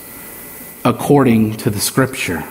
according 0.85 1.57
to 1.57 1.70
the 1.70 1.81
scripture. 1.81 2.45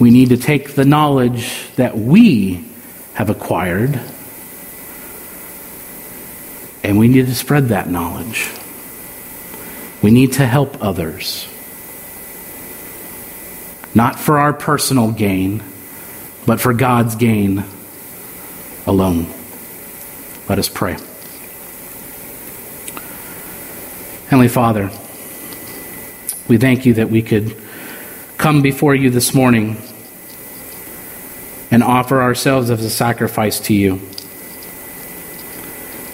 We 0.00 0.10
need 0.10 0.30
to 0.30 0.38
take 0.38 0.74
the 0.74 0.86
knowledge 0.86 1.70
that 1.76 1.96
we 1.96 2.64
have 3.12 3.28
acquired 3.28 4.00
and 6.82 6.98
we 6.98 7.06
need 7.06 7.26
to 7.26 7.34
spread 7.34 7.68
that 7.68 7.90
knowledge. 7.90 8.50
We 10.02 10.10
need 10.10 10.32
to 10.34 10.46
help 10.46 10.82
others. 10.82 11.46
Not 13.94 14.18
for 14.18 14.38
our 14.38 14.54
personal 14.54 15.12
gain, 15.12 15.62
but 16.46 16.60
for 16.60 16.72
God's 16.72 17.16
gain 17.16 17.62
alone. 18.86 19.26
Let 20.48 20.58
us 20.58 20.70
pray. 20.70 20.92
Heavenly 24.28 24.48
Father, 24.48 24.90
we 26.48 26.56
thank 26.56 26.86
you 26.86 26.94
that 26.94 27.10
we 27.10 27.20
could 27.20 27.54
come 28.38 28.62
before 28.62 28.94
you 28.94 29.10
this 29.10 29.34
morning 29.34 29.76
and 31.70 31.82
offer 31.82 32.20
ourselves 32.20 32.70
as 32.70 32.84
a 32.84 32.90
sacrifice 32.90 33.60
to 33.60 33.74
you. 33.74 33.98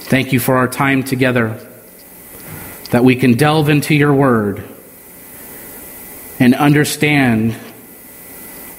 Thank 0.09 0.33
you 0.33 0.41
for 0.41 0.57
our 0.57 0.69
time 0.69 1.03
together 1.03 1.61
that 2.91 3.05
we 3.05 3.17
can 3.17 3.35
delve 3.35 3.69
into 3.69 3.95
your 3.95 4.15
word 4.15 4.63
and 6.39 6.55
understand 6.55 7.55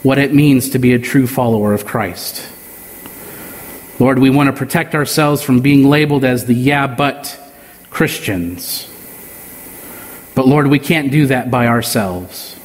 what 0.04 0.18
it 0.18 0.34
means 0.34 0.70
to 0.70 0.80
be 0.80 0.94
a 0.94 1.00
true 1.00 1.28
follower 1.28 1.74
of 1.74 1.86
Christ. 1.86 2.48
Lord, 4.00 4.20
we 4.20 4.30
want 4.30 4.48
to 4.48 4.54
protect 4.54 4.94
ourselves 4.94 5.42
from 5.42 5.62
being 5.62 5.90
labeled 5.90 6.24
as 6.24 6.46
the 6.46 6.54
yeah, 6.54 6.88
but 6.88 7.38
Christians. 7.90 8.88
But 10.36 10.48
Lord, 10.48 10.68
we 10.68 10.78
can't 10.78 11.12
do 11.12 11.26
that 11.28 11.50
by 11.50 11.66
ourselves. 11.66 12.57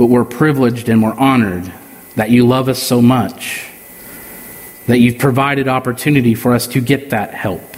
But 0.00 0.06
we're 0.06 0.24
privileged 0.24 0.88
and 0.88 1.02
we're 1.02 1.12
honored 1.12 1.70
that 2.16 2.30
you 2.30 2.46
love 2.46 2.70
us 2.70 2.82
so 2.82 3.02
much 3.02 3.66
that 4.86 4.96
you've 4.96 5.18
provided 5.18 5.68
opportunity 5.68 6.34
for 6.34 6.54
us 6.54 6.68
to 6.68 6.80
get 6.80 7.10
that 7.10 7.34
help. 7.34 7.76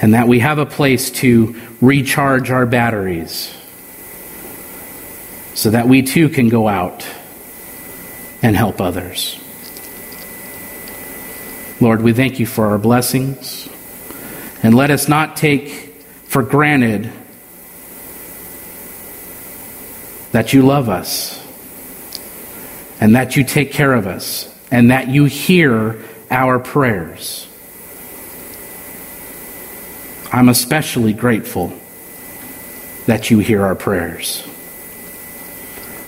And 0.00 0.14
that 0.14 0.28
we 0.28 0.38
have 0.38 0.60
a 0.60 0.64
place 0.64 1.10
to 1.10 1.60
recharge 1.80 2.52
our 2.52 2.66
batteries 2.66 3.52
so 5.54 5.70
that 5.70 5.88
we 5.88 6.02
too 6.02 6.28
can 6.28 6.48
go 6.48 6.68
out 6.68 7.04
and 8.42 8.54
help 8.54 8.80
others. 8.80 9.40
Lord, 11.80 12.00
we 12.00 12.12
thank 12.12 12.38
you 12.38 12.46
for 12.46 12.66
our 12.66 12.78
blessings. 12.78 13.68
And 14.62 14.72
let 14.72 14.92
us 14.92 15.08
not 15.08 15.36
take 15.36 15.96
for 16.26 16.44
granted 16.44 17.10
that 20.34 20.52
you 20.52 20.62
love 20.62 20.88
us 20.88 21.40
and 23.00 23.14
that 23.14 23.36
you 23.36 23.44
take 23.44 23.70
care 23.70 23.92
of 23.92 24.08
us 24.08 24.52
and 24.68 24.90
that 24.90 25.06
you 25.06 25.26
hear 25.26 26.02
our 26.28 26.58
prayers. 26.58 27.46
I'm 30.32 30.48
especially 30.48 31.12
grateful 31.12 31.72
that 33.06 33.30
you 33.30 33.38
hear 33.38 33.62
our 33.64 33.76
prayers. 33.76 34.44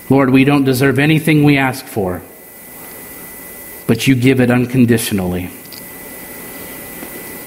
Lord, 0.09 0.29
we 0.29 0.43
don't 0.43 0.65
deserve 0.65 0.99
anything 0.99 1.45
we 1.45 1.57
ask 1.57 1.85
for, 1.85 2.21
but 3.87 4.07
you 4.07 4.15
give 4.15 4.41
it 4.41 4.51
unconditionally. 4.51 5.51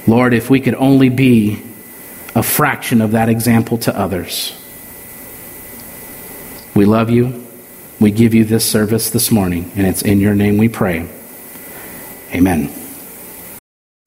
Lord, 0.07 0.33
if 0.33 0.49
we 0.49 0.61
could 0.61 0.77
only 0.77 1.11
be 1.11 1.63
a 2.35 2.43
fraction 2.43 3.03
of 3.03 3.11
that 3.11 3.29
example 3.29 3.77
to 3.77 3.95
others. 3.95 4.57
We 6.75 6.85
love 6.85 7.11
you. 7.11 7.47
We 8.01 8.11
give 8.11 8.33
you 8.33 8.45
this 8.45 8.65
service 8.65 9.11
this 9.11 9.31
morning, 9.31 9.71
and 9.77 9.87
it's 9.87 10.03
in 10.03 10.21
your 10.21 10.35
name 10.35 10.57
we 10.57 10.69
pray. 10.69 11.09
Amen. 12.33 12.71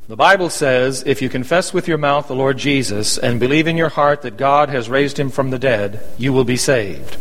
The 0.08 0.16
Bible 0.18 0.50
says, 0.50 1.04
if 1.06 1.22
you 1.22 1.30
confess 1.30 1.74
with 1.74 1.88
your 1.88 1.98
mouth 1.98 2.28
the 2.28 2.36
Lord 2.36 2.58
Jesus 2.58 3.18
and 3.18 3.40
believe 3.40 3.68
in 3.68 3.78
your 3.78 3.90
heart 3.90 4.22
that 4.24 4.38
God 4.38 4.70
has 4.70 4.90
raised 4.90 5.18
him 5.18 5.30
from 5.30 5.50
the 5.50 5.60
dead, 5.60 6.02
you 6.18 6.34
will 6.34 6.44
be 6.44 6.58
saved. 6.58 7.18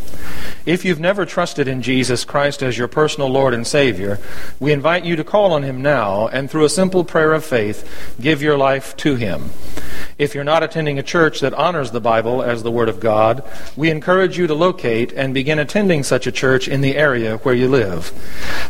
If 0.65 0.85
you've 0.85 1.01
never 1.01 1.27
trusted 1.27 1.67
in 1.67 1.83
Jesus 1.83 2.25
Christ 2.25 2.63
as 2.63 2.79
your 2.79 2.87
personal 2.87 3.29
Lord 3.29 3.53
and 3.53 3.67
Savior, 3.67 4.21
we 4.61 4.73
invite 4.73 5.05
you 5.05 5.17
to 5.17 5.25
call 5.25 5.53
on 5.53 5.65
Him 5.65 5.83
now 5.83 6.29
and 6.29 6.49
through 6.49 6.65
a 6.65 6.69
simple 6.69 7.03
prayer 7.03 7.33
of 7.33 7.45
faith, 7.45 8.17
give 8.21 8.43
your 8.43 8.57
life 8.57 8.97
to 8.99 9.17
Him. 9.17 9.51
If 10.19 10.37
you're 10.37 10.45
not 10.45 10.63
attending 10.63 11.01
a 11.01 11.03
church 11.03 11.41
that 11.41 11.55
honors 11.55 11.91
the 11.91 12.01
Bible 12.01 12.43
as 12.43 12.63
the 12.63 12.71
Word 12.71 12.89
of 12.89 13.01
God, 13.01 13.43
we 13.77 13.91
encourage 13.91 14.39
you 14.39 14.47
to 14.47 14.55
locate 14.55 15.13
and 15.13 15.35
begin 15.35 15.59
attending 15.59 16.05
such 16.05 16.29
a 16.29 16.33
church 16.33 16.69
in 16.69 16.81
the 16.81 16.97
area 16.97 17.39
where 17.39 17.55
you 17.55 17.69
live. 17.69 18.13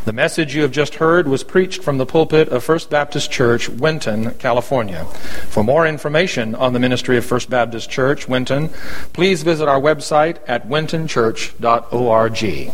The 0.07 0.15
message 0.15 0.55
you 0.55 0.63
have 0.63 0.73
just 0.73 0.95
heard 0.95 1.29
was 1.29 1.45
preached 1.45 1.83
from 1.83 1.99
the 1.99 2.07
pulpit 2.07 2.49
of 2.49 2.65
First 2.65 2.89
Baptist 2.89 3.31
Church, 3.31 3.69
Winton, 3.69 4.33
California. 4.35 5.05
For 5.51 5.63
more 5.63 5.87
information 5.87 6.55
on 6.55 6.73
the 6.73 6.81
ministry 6.81 7.19
of 7.19 7.27
First 7.27 7.51
Baptist 7.51 7.91
Church, 7.91 8.27
Winton, 8.29 8.71
please 9.13 9.43
visit 9.43 9.69
our 9.69 9.81
website 9.81 10.39
at 10.49 10.67
wintonchurch.org 10.67 11.82
org. 11.91 12.73